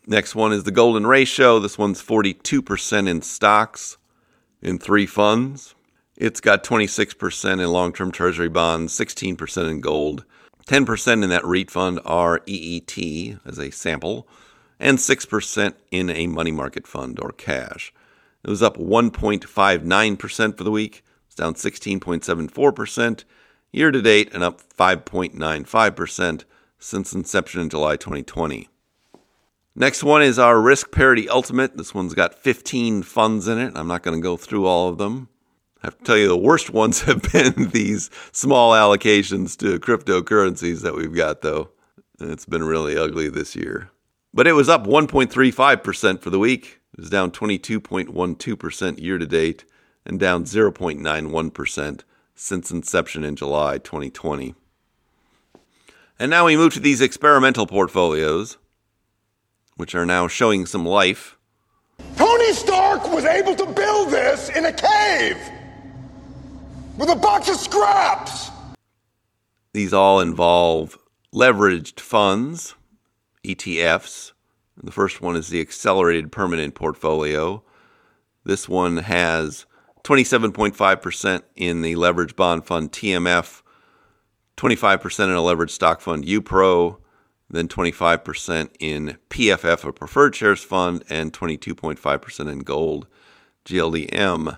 Next 0.08 0.34
one 0.34 0.52
is 0.52 0.64
the 0.64 0.72
Golden 0.72 1.06
Ratio. 1.06 1.60
This 1.60 1.78
one's 1.78 2.02
42% 2.02 3.08
in 3.08 3.22
stocks 3.22 3.98
in 4.62 4.80
three 4.80 5.06
funds. 5.06 5.76
It's 6.18 6.42
got 6.42 6.64
26% 6.64 7.52
in 7.54 7.68
long 7.70 7.94
term 7.94 8.12
treasury 8.12 8.50
bonds, 8.50 8.98
16% 8.98 9.70
in 9.70 9.82
gold, 9.82 10.26
10% 10.68 11.24
in 11.24 11.30
that 11.30 11.46
REIT 11.46 11.72
fund, 11.72 12.00
REET, 12.06 13.38
as 13.46 13.60
a 13.60 13.72
sample, 13.72 14.28
and 14.80 14.98
6% 14.98 15.74
in 15.92 16.10
a 16.10 16.28
money 16.28 16.52
market 16.52 16.88
fund 16.88 17.20
or 17.20 17.32
cash. 17.32 17.94
It 18.44 18.50
was 18.50 18.64
up 18.64 18.78
1.59% 18.78 20.58
for 20.58 20.64
the 20.64 20.72
week. 20.72 21.04
It's 21.32 21.38
down 21.38 21.54
16.74% 21.54 23.24
year 23.72 23.90
to 23.90 24.02
date 24.02 24.34
and 24.34 24.44
up 24.44 24.62
5.95% 24.78 26.44
since 26.78 27.14
inception 27.14 27.62
in 27.62 27.70
July 27.70 27.96
2020. 27.96 28.68
Next 29.74 30.04
one 30.04 30.22
is 30.22 30.38
our 30.38 30.60
Risk 30.60 30.92
Parity 30.92 31.30
Ultimate. 31.30 31.78
This 31.78 31.94
one's 31.94 32.14
got 32.14 32.36
15 32.36 33.04
funds 33.04 33.48
in 33.48 33.60
it. 33.60 33.72
I'm 33.78 33.88
not 33.88 34.04
going 34.04 34.18
to 34.18 34.22
go 34.22 34.36
through 34.36 34.66
all 34.66 34.90
of 34.90 34.98
them. 34.98 35.30
I 35.82 35.88
have 35.88 35.98
to 36.00 36.04
tell 36.04 36.18
you, 36.18 36.28
the 36.28 36.36
worst 36.36 36.70
ones 36.74 37.04
have 37.04 37.22
been 37.32 37.70
these 37.70 38.10
small 38.34 38.74
allocations 38.74 39.58
to 39.60 39.80
cryptocurrencies 39.80 40.82
that 40.82 40.96
we've 40.96 41.16
got, 41.16 41.44
though. 41.44 41.70
It's 42.20 42.46
been 42.46 42.66
really 42.66 42.98
ugly 42.98 43.30
this 43.30 43.56
year. 43.56 43.90
But 44.34 44.48
it 44.48 44.54
was 44.54 44.68
up 44.68 44.86
1.35% 44.86 46.20
for 46.20 46.30
the 46.30 46.40
week. 46.40 46.82
It 46.92 47.00
was 47.00 47.10
down 47.10 47.32
22.12% 47.32 49.00
year 49.00 49.18
to 49.18 49.26
date 49.26 49.64
and 50.06 50.20
down 50.20 50.46
0.91% 50.46 52.02
since 52.36 52.72
inception 52.72 53.24
in 53.24 53.36
July 53.36 53.78
2020. 53.78 54.56
And 56.20 56.30
now 56.30 56.46
we 56.46 56.58
move 56.58 56.74
to 56.74 56.80
these 56.80 57.02
experimental 57.02 57.68
portfolios 57.68 58.58
which 59.76 59.96
are 59.96 60.06
now 60.06 60.28
showing 60.28 60.66
some 60.66 60.86
life. 60.86 61.38
Tony 62.16 62.54
Stark 62.54 63.12
was 63.12 63.26
able 63.26 63.56
to 63.56 63.66
build 63.66 64.10
this 64.10 64.50
in 64.50 64.66
a 64.66 64.74
cave 64.74 65.38
with 66.98 67.10
a 67.10 67.16
box 67.16 67.50
of 67.50 67.56
scraps. 67.56 68.52
These 69.74 69.94
all 69.94 70.20
involve 70.20 70.98
leveraged 71.34 72.00
funds, 72.00 72.76
ETFs. 73.44 74.34
The 74.84 74.92
first 74.92 75.22
one 75.22 75.36
is 75.36 75.48
the 75.48 75.62
Accelerated 75.62 76.32
Permanent 76.32 76.76
Portfolio. 76.76 77.64
This 78.44 78.68
one 78.68 78.98
has 78.98 79.66
27.5% 80.04 81.44
in 81.56 81.82
the 81.82 81.96
leveraged 81.96 82.36
bond 82.36 82.66
fund 82.66 82.92
TMF, 82.92 83.62
25% 84.58 85.24
in 85.26 85.32
a 85.32 85.36
leveraged 85.38 85.72
stock 85.72 86.02
fund 86.02 86.26
UPRO, 86.26 86.98
then 87.50 87.68
25% 87.68 88.70
in 88.80 89.18
PFF, 89.30 89.84
a 89.84 89.94
preferred 89.94 90.36
shares 90.36 90.64
fund, 90.64 91.04
and 91.10 91.34
22.5% 91.34 92.52
in 92.52 92.60
gold, 92.60 93.08
GLDM. 93.66 94.58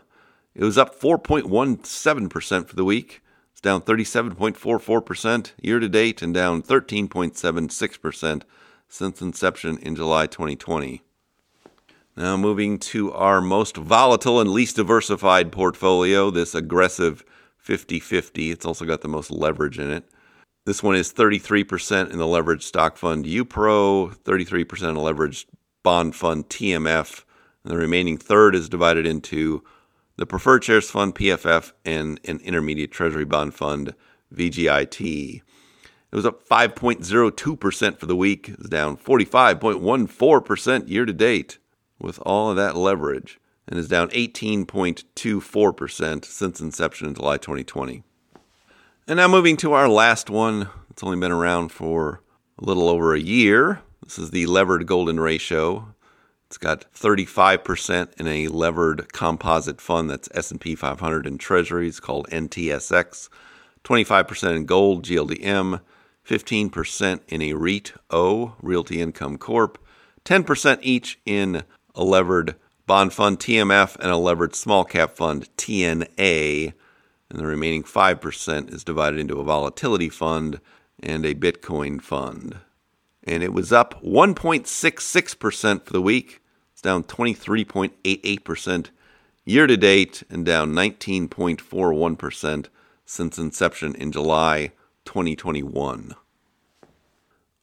It 0.56 0.63
was 0.63 0.77
up 0.77 0.99
4.17% 0.99 2.67
for 2.67 2.75
the 2.75 2.86
week. 2.86 3.21
It's 3.51 3.62
down 3.62 3.82
37.44% 3.82 5.51
year 5.62 5.79
to 5.79 5.89
date 5.89 6.21
and 6.21 6.34
down 6.34 6.62
13.76% 6.62 8.43
since 8.88 9.21
inception 9.21 9.77
in 9.79 9.95
July 9.95 10.27
2020. 10.27 11.01
Now, 12.15 12.38
moving 12.38 12.78
to 12.80 13.12
our 13.12 13.41
most 13.41 13.76
volatile 13.76 14.39
and 14.39 14.52
least 14.52 14.76
diversified 14.76 15.52
portfolio, 15.52 16.30
this 16.30 16.54
aggressive 16.54 17.23
50 17.58 17.99
50. 17.99 18.52
It's 18.52 18.65
also 18.65 18.86
got 18.86 19.02
the 19.02 19.08
most 19.08 19.32
leverage 19.32 19.80
in 19.80 19.89
it. 19.89 20.04
This 20.65 20.84
one 20.84 20.95
is 20.95 21.12
33% 21.12 22.12
in 22.12 22.19
the 22.19 22.26
leveraged 22.26 22.62
stock 22.62 22.97
fund 22.97 23.26
UPRO, 23.26 24.15
33% 24.15 24.89
in 24.89 24.93
the 24.93 25.02
leveraged 25.02 25.45
bond 25.82 26.15
fund 26.15 26.47
TMF, 26.49 27.23
and 27.63 27.73
the 27.73 27.78
remaining 27.78 28.17
third 28.17 28.54
is 28.54 28.69
divided 28.69 29.08
into 29.08 29.63
the 30.17 30.28
preferred 30.28 30.63
shares 30.63 30.91
fund 30.91 31.15
PFF 31.15 31.73
and 31.84 32.19
an 32.26 32.39
intermediate 32.43 32.91
treasury 32.91 33.26
bond 33.26 33.56
fund 33.56 33.95
VGIT. 34.34 35.41
It 36.12 36.15
was 36.15 36.28
up 36.28 36.47
5.02% 36.47 37.97
for 37.97 38.06
the 38.06 38.15
week. 38.15 38.49
it's 38.49 38.69
down 38.69 38.97
45.14% 38.97 40.88
year 40.88 41.06
to 41.06 41.13
date 41.13 41.58
with 42.03 42.19
all 42.23 42.51
of 42.51 42.57
that 42.57 42.75
leverage 42.75 43.39
and 43.67 43.79
is 43.79 43.87
down 43.87 44.09
18.24% 44.09 46.25
since 46.25 46.61
inception 46.61 47.07
in 47.07 47.15
July 47.15 47.37
2020. 47.37 48.03
And 49.07 49.17
now 49.17 49.27
moving 49.27 49.57
to 49.57 49.73
our 49.73 49.89
last 49.89 50.29
one. 50.29 50.69
It's 50.89 51.03
only 51.03 51.19
been 51.19 51.31
around 51.31 51.69
for 51.69 52.21
a 52.59 52.65
little 52.65 52.89
over 52.89 53.13
a 53.13 53.19
year. 53.19 53.81
This 54.03 54.19
is 54.19 54.31
the 54.31 54.45
levered 54.45 54.85
golden 54.85 55.19
ratio. 55.19 55.93
It's 56.47 56.57
got 56.57 56.85
35% 56.93 58.19
in 58.19 58.27
a 58.27 58.47
levered 58.49 59.11
composite 59.11 59.81
fund 59.81 60.09
that's 60.09 60.29
S&P 60.35 60.75
500 60.75 61.25
and 61.25 61.39
Treasuries 61.39 61.99
called 61.99 62.29
NTSX, 62.29 63.29
25% 63.83 64.55
in 64.55 64.65
gold 64.65 65.03
GLDM, 65.03 65.81
15% 66.27 67.19
in 67.27 67.41
a 67.41 67.53
REIT 67.53 67.93
O 68.11 68.55
Realty 68.61 69.01
Income 69.01 69.39
Corp, 69.39 69.83
10% 70.25 70.79
each 70.81 71.19
in 71.25 71.63
a 71.95 72.03
levered 72.03 72.56
bond 72.86 73.13
fund 73.13 73.39
TMF 73.39 73.95
and 73.97 74.12
a 74.12 74.17
levered 74.17 74.56
small 74.56 74.84
cap 74.84 75.15
fund 75.15 75.49
TNA, 75.58 76.73
and 77.29 77.39
the 77.39 77.45
remaining 77.45 77.84
5% 77.84 78.73
is 78.73 78.84
divided 78.84 79.19
into 79.19 79.39
a 79.39 79.43
volatility 79.43 80.10
fund 80.10 80.60
and 81.01 81.25
a 81.25 81.36
Bitcoin 81.36 82.01
fund. 82.01 82.58
And 83.23 83.41
it 83.41 83.53
was 83.53 83.71
up 83.71 84.03
1.66% 84.03 85.86
for 85.86 85.93
the 85.93 86.01
week. 86.01 86.41
It's 86.73 86.82
down 86.82 87.03
23.88% 87.03 88.89
year 89.45 89.67
to 89.67 89.77
date 89.77 90.23
and 90.29 90.45
down 90.45 90.73
19.41% 90.73 92.67
since 93.06 93.38
inception 93.38 93.95
in 93.95 94.12
July 94.12 94.71
2021. 95.06 96.15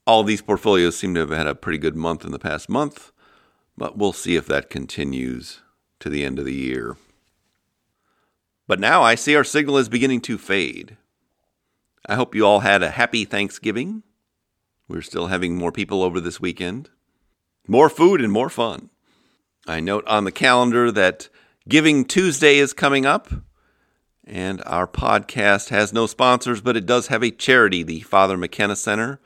All 0.07 0.23
these 0.25 0.43
portfolios 0.43 0.97
seem 0.97 1.15
to 1.15 1.21
have 1.21 1.31
had 1.31 1.47
a 1.47 1.55
pretty 1.55 1.79
good 1.79 1.97
month 1.97 2.25
in 2.25 2.33
the 2.33 2.39
past 2.39 2.69
month, 2.69 3.13
but 3.81 3.97
we'll 3.97 4.13
see 4.13 4.37
if 4.37 4.45
that 4.45 4.69
continues 4.69 5.63
to 6.01 6.11
the 6.11 6.23
end 6.23 6.39
of 6.39 6.45
the 6.45 6.55
year. 6.55 6.99
But 8.69 8.79
now 8.79 9.03
I 9.03 9.15
see 9.15 9.35
our 9.35 9.43
signal 9.43 9.79
is 9.79 9.89
beginning 9.89 10.21
to 10.23 10.37
fade. 10.37 10.99
I 12.05 12.15
hope 12.15 12.35
you 12.35 12.45
all 12.45 12.61
had 12.61 12.83
a 12.83 12.91
happy 12.91 13.25
Thanksgiving. 13.25 14.03
We're 14.87 15.01
still 15.01 15.29
having 15.29 15.57
more 15.57 15.73
people 15.73 16.03
over 16.03 16.21
this 16.21 16.43
weekend. 16.43 16.91
More 17.67 17.89
food 17.89 18.21
and 18.21 18.31
more 18.31 18.51
fun. 18.51 18.91
I 19.67 19.81
note 19.81 20.07
on 20.07 20.25
the 20.25 20.31
calendar 20.31 20.93
that 20.93 21.31
Giving 21.67 22.05
Tuesday 22.05 22.59
is 22.59 22.75
coming 22.75 23.07
up, 23.07 23.31
and 24.25 24.63
our 24.67 24.87
podcast 24.87 25.71
has 25.71 25.91
no 25.91 26.07
sponsors, 26.07 26.61
but 26.61 26.77
it 26.77 26.85
does 26.85 27.07
have 27.07 27.23
a 27.23 27.31
charity, 27.31 27.83
the 27.83 28.01
Father 28.01 28.37
McKenna 28.37 28.77
Center, 28.77 29.21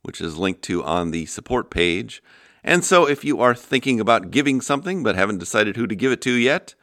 which 0.00 0.22
is 0.22 0.38
linked 0.38 0.62
to 0.62 0.82
on 0.82 1.10
the 1.10 1.26
support 1.26 1.68
page. 1.70 2.22
And 2.68 2.84
so, 2.84 3.08
if 3.08 3.24
you 3.24 3.40
are 3.40 3.54
thinking 3.54 3.98
about 3.98 4.30
giving 4.30 4.60
something 4.60 5.02
but 5.02 5.14
haven't 5.14 5.38
decided 5.38 5.76
who 5.76 5.86
to 5.86 5.96
give 5.96 6.12
it 6.12 6.20
to 6.20 6.32
yet, 6.32 6.74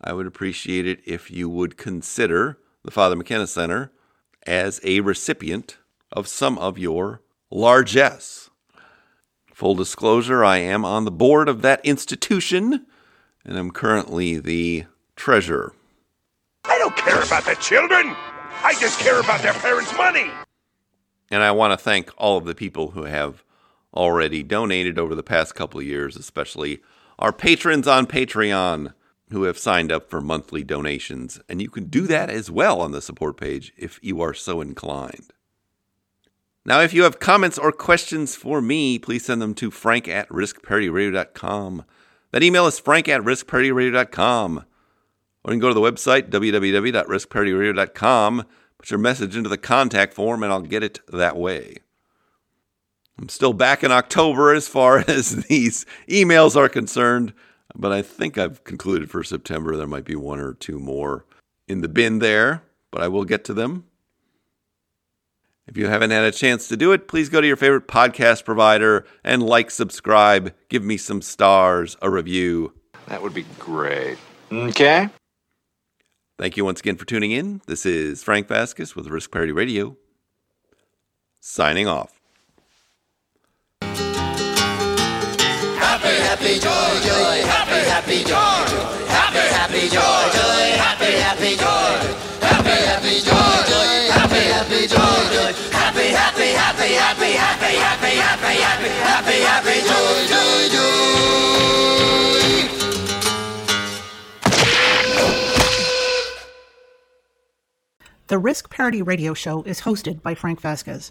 I 0.00 0.12
would 0.12 0.26
appreciate 0.26 0.84
it 0.84 1.00
if 1.06 1.30
you 1.30 1.48
would 1.48 1.76
consider 1.76 2.58
the 2.82 2.90
Father 2.90 3.14
McKenna 3.14 3.46
Center 3.46 3.92
as 4.48 4.80
a 4.82 4.98
recipient 4.98 5.78
of 6.10 6.26
some 6.26 6.58
of 6.58 6.76
your 6.76 7.22
largesse. 7.52 8.50
Full 9.54 9.76
disclosure, 9.76 10.44
I 10.44 10.56
am 10.56 10.84
on 10.84 11.04
the 11.04 11.12
board 11.12 11.48
of 11.48 11.62
that 11.62 11.86
institution, 11.86 12.84
and 13.44 13.56
I'm 13.56 13.70
currently 13.70 14.40
the 14.40 14.86
treasurer. 15.14 15.72
I 16.64 16.78
don't 16.78 16.96
care 16.96 17.22
about 17.22 17.44
the 17.44 17.54
children. 17.60 18.12
I 18.64 18.74
just 18.80 18.98
care 18.98 19.20
about 19.20 19.42
their 19.42 19.54
parents' 19.54 19.96
money. 19.96 20.32
And 21.30 21.44
I 21.44 21.52
want 21.52 21.74
to 21.74 21.76
thank 21.76 22.10
all 22.16 22.38
of 22.38 22.44
the 22.44 22.56
people 22.56 22.90
who 22.90 23.04
have 23.04 23.44
already 23.94 24.42
donated 24.42 24.98
over 24.98 25.14
the 25.14 25.22
past 25.22 25.54
couple 25.54 25.82
years, 25.82 26.16
especially 26.16 26.80
our 27.18 27.32
patrons 27.32 27.88
on 27.88 28.06
Patreon 28.06 28.92
who 29.30 29.44
have 29.44 29.58
signed 29.58 29.92
up 29.92 30.08
for 30.08 30.20
monthly 30.20 30.64
donations. 30.64 31.40
And 31.48 31.60
you 31.60 31.68
can 31.68 31.84
do 31.84 32.06
that 32.06 32.30
as 32.30 32.50
well 32.50 32.80
on 32.80 32.92
the 32.92 33.02
support 33.02 33.36
page 33.36 33.72
if 33.76 33.98
you 34.02 34.20
are 34.20 34.34
so 34.34 34.60
inclined. 34.60 35.32
Now, 36.64 36.80
if 36.80 36.92
you 36.92 37.04
have 37.04 37.18
comments 37.18 37.58
or 37.58 37.72
questions 37.72 38.34
for 38.34 38.60
me, 38.60 38.98
please 38.98 39.24
send 39.24 39.40
them 39.40 39.54
to 39.54 39.70
frank 39.70 40.08
at 40.08 40.28
riskparityradio.com. 40.28 41.84
That 42.30 42.42
email 42.42 42.66
is 42.66 42.78
frank 42.78 43.08
at 43.08 43.22
riskparityradio.com. 43.22 44.64
Or 45.44 45.52
you 45.52 45.54
can 45.54 45.60
go 45.60 45.68
to 45.68 45.74
the 45.74 45.80
website, 45.80 46.30
www.riskparityradio.com, 46.30 48.44
put 48.78 48.90
your 48.90 48.98
message 48.98 49.36
into 49.36 49.48
the 49.48 49.56
contact 49.56 50.12
form, 50.12 50.42
and 50.42 50.52
I'll 50.52 50.60
get 50.60 50.82
it 50.82 51.00
that 51.08 51.36
way. 51.36 51.76
I'm 53.18 53.28
still 53.28 53.52
back 53.52 53.82
in 53.82 53.90
October 53.90 54.54
as 54.54 54.68
far 54.68 54.98
as 55.08 55.44
these 55.46 55.84
emails 56.08 56.56
are 56.56 56.68
concerned, 56.68 57.32
but 57.74 57.92
I 57.92 58.02
think 58.02 58.38
I've 58.38 58.62
concluded 58.64 59.10
for 59.10 59.24
September 59.24 59.76
there 59.76 59.86
might 59.86 60.04
be 60.04 60.16
one 60.16 60.40
or 60.40 60.54
two 60.54 60.78
more 60.78 61.24
in 61.66 61.80
the 61.80 61.88
bin 61.88 62.20
there, 62.20 62.62
but 62.90 63.02
I 63.02 63.08
will 63.08 63.24
get 63.24 63.44
to 63.44 63.54
them. 63.54 63.84
If 65.66 65.76
you 65.76 65.86
haven't 65.86 66.12
had 66.12 66.24
a 66.24 66.32
chance 66.32 66.66
to 66.68 66.78
do 66.78 66.92
it, 66.92 67.08
please 67.08 67.28
go 67.28 67.42
to 67.42 67.46
your 67.46 67.56
favorite 67.56 67.88
podcast 67.88 68.46
provider 68.46 69.04
and 69.22 69.42
like, 69.42 69.70
subscribe, 69.70 70.54
give 70.70 70.82
me 70.82 70.96
some 70.96 71.20
stars, 71.20 71.94
a 72.00 72.08
review. 72.08 72.72
That 73.08 73.22
would 73.22 73.34
be 73.34 73.44
great. 73.58 74.16
Okay. 74.50 75.10
Thank 76.38 76.56
you 76.56 76.64
once 76.64 76.80
again 76.80 76.96
for 76.96 77.04
tuning 77.04 77.32
in. 77.32 77.60
This 77.66 77.84
is 77.84 78.22
Frank 78.22 78.48
Vasquez 78.48 78.96
with 78.96 79.08
Risk 79.08 79.30
Parity 79.30 79.52
Radio, 79.52 79.96
signing 81.40 81.86
off. 81.86 82.17
Happy, 86.28 86.60
joy, 86.60 86.92
joy, 87.08 87.40
happy, 87.48 87.80
happy, 87.88 88.20
joy, 88.22 88.36
happy, 89.08 89.48
happy, 89.48 89.88
joy, 89.88 90.28
joy, 90.36 90.76
happy, 90.76 91.12
happy, 91.24 91.56
joy, 91.56 92.04
happy, 92.44 92.76
happy, 92.84 93.14
joy, 93.24 93.64
joy, 93.64 94.12
happy, 94.12 94.44
happy, 94.52 94.84
joy, 94.86 95.24
joy, 95.32 95.52
happy, 95.72 96.12
happy, 96.12 96.52
happy, 96.52 96.92
happy, 96.92 97.32
happy, 97.32 97.72
happy, 97.80 98.12
happy, 98.20 98.60
happy, 98.60 98.92
happy, 99.08 99.40
happy, 99.40 99.80
joy, 99.88 100.26
joy, 100.28 100.68
joy. 100.68 100.98
The 108.26 108.38
Risk 108.38 108.68
Parity 108.68 109.00
Radio 109.00 109.32
Show 109.32 109.62
is 109.62 109.80
hosted 109.80 110.20
by 110.20 110.34
Frank 110.34 110.60
Vasquez. 110.60 111.10